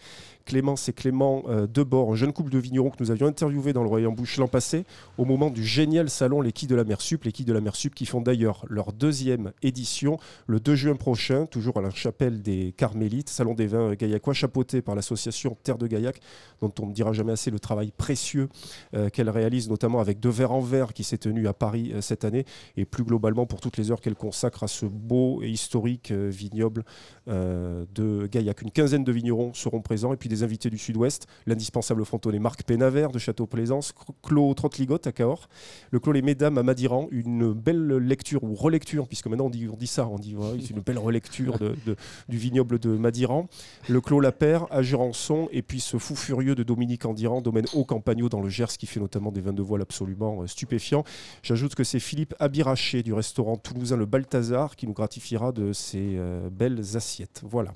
[0.48, 3.82] Clémence et Clément euh, Debord, un jeune couple de vignerons que nous avions interviewé dans
[3.82, 4.86] le Royaume Bouche l'an passé,
[5.18, 7.24] au moment du génial salon Les Quilles de la Mer Sup.
[7.24, 10.96] Les Quilles de la Mer Sup qui font d'ailleurs leur deuxième édition le 2 juin
[10.96, 15.76] prochain, toujours à la chapelle des Carmélites, salon des vins gaillacois, chapeauté par l'association Terre
[15.76, 16.18] de Gaillac,
[16.62, 18.48] dont on ne dira jamais assez le travail précieux
[18.94, 22.00] euh, qu'elle réalise, notamment avec De Verre en Verre qui s'est tenu à Paris euh,
[22.00, 22.46] cette année,
[22.78, 26.84] et plus globalement pour toutes les heures qu'elle consacre à ce beau et historique vignoble
[27.26, 28.62] de Gaillac.
[28.62, 32.62] Une quinzaine de vignerons seront présents, et puis des invités du Sud-Ouest, l'indispensable frontonné Marc
[32.64, 35.48] Pénavert de Château-Plaisance, Clos Trottligot à Cahors,
[35.90, 39.68] le Clos Les Mesdames à Madiran, une belle lecture ou relecture, puisque maintenant on dit,
[39.72, 41.96] on dit ça, on dit c'est une belle relecture de, de-
[42.28, 43.48] du vignoble de Madiran,
[43.88, 44.32] le Clos La
[44.70, 48.48] à Jurançon, et puis ce fou furieux de Dominique Andiran, domaine Haut Campagno dans le
[48.48, 51.04] Gers, qui fait notamment des vins de voile absolument euh, stupéfiants.
[51.42, 56.16] J'ajoute que c'est Philippe Abiraché du restaurant toulousain Le Balthazar qui nous gratifiera de ses
[56.16, 57.42] euh, belles assiettes.
[57.44, 57.72] Voilà.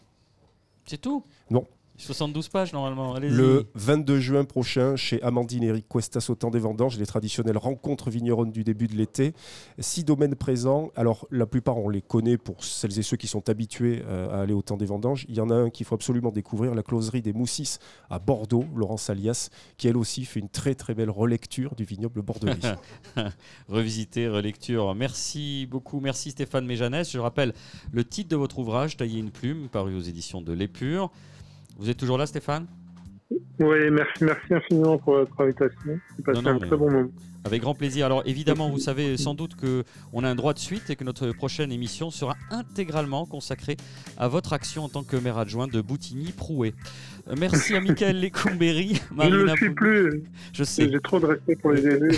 [0.86, 1.24] C'est tout?
[1.50, 1.66] Non.
[2.02, 3.16] 72 pages normalement.
[3.18, 7.58] Le 22 juin prochain, chez Amandine et Eric Cuestas au temps des vendanges, les traditionnelles
[7.58, 9.34] rencontres vigneronnes du début de l'été.
[9.78, 10.90] Six domaines présents.
[10.96, 14.42] Alors, la plupart, on les connaît pour celles et ceux qui sont habitués euh, à
[14.42, 15.26] aller au temps des vendanges.
[15.28, 17.78] Il y en a un qu'il faut absolument découvrir, la closerie des Moussis
[18.10, 22.22] à Bordeaux, Laurence Alias, qui elle aussi fait une très très belle relecture du vignoble
[22.22, 22.56] bordelais.
[23.68, 24.94] Revisiter, relecture.
[24.94, 26.00] Merci beaucoup.
[26.00, 27.10] Merci Stéphane Méjanès.
[27.10, 27.52] Je rappelle
[27.92, 31.10] le titre de votre ouvrage, Tailler une plume, paru aux éditions de l'Épure.
[31.82, 32.68] Vous êtes toujours là, Stéphane?
[33.58, 35.98] Oui, merci, merci infiniment pour votre invitation.
[36.16, 37.10] J'ai passé Non, non, un très bon moment.
[37.44, 38.06] Avec grand plaisir.
[38.06, 41.02] Alors évidemment, vous savez sans doute que on a un droit de suite et que
[41.02, 43.76] notre prochaine émission sera intégralement consacrée
[44.16, 46.72] à votre action en tant que maire adjoint de Boutigny-Prouet.
[47.26, 50.22] Euh, Merci à Michael Lecombéry, Je ne suis plus.
[50.52, 50.88] Je sais.
[50.88, 52.12] J'ai trop de respect pour les élus.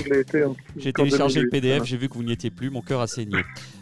[0.77, 3.07] J'ai téléchargé le 2008, PDF, j'ai vu que vous n'y étiez plus, mon cœur a
[3.07, 3.39] saigné.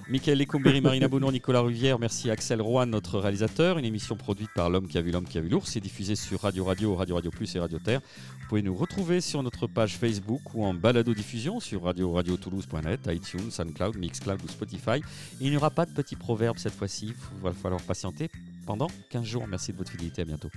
[0.09, 3.78] Michael Lecombéry, Marina Bonour, Nicolas Rivière, merci Axel Rouen, notre réalisateur.
[3.78, 5.70] Une émission produite par l'homme qui a vu l'homme qui a vu l'ours.
[5.70, 8.00] C'est diffusé sur Radio Radio, Radio Radio Plus et Radio Terre.
[8.40, 13.00] Vous pouvez nous retrouver sur notre page Facebook ou en balado-diffusion sur radio radio toulouse.net,
[13.09, 14.98] iTunes, SoundCloud, Mixcloud ou Spotify.
[15.40, 17.14] Et il n'y aura pas de petit proverbe cette fois-ci.
[17.36, 18.28] Il va falloir patienter
[18.66, 19.46] pendant 15 jours.
[19.48, 20.22] Merci de votre fidélité.
[20.22, 20.50] À bientôt.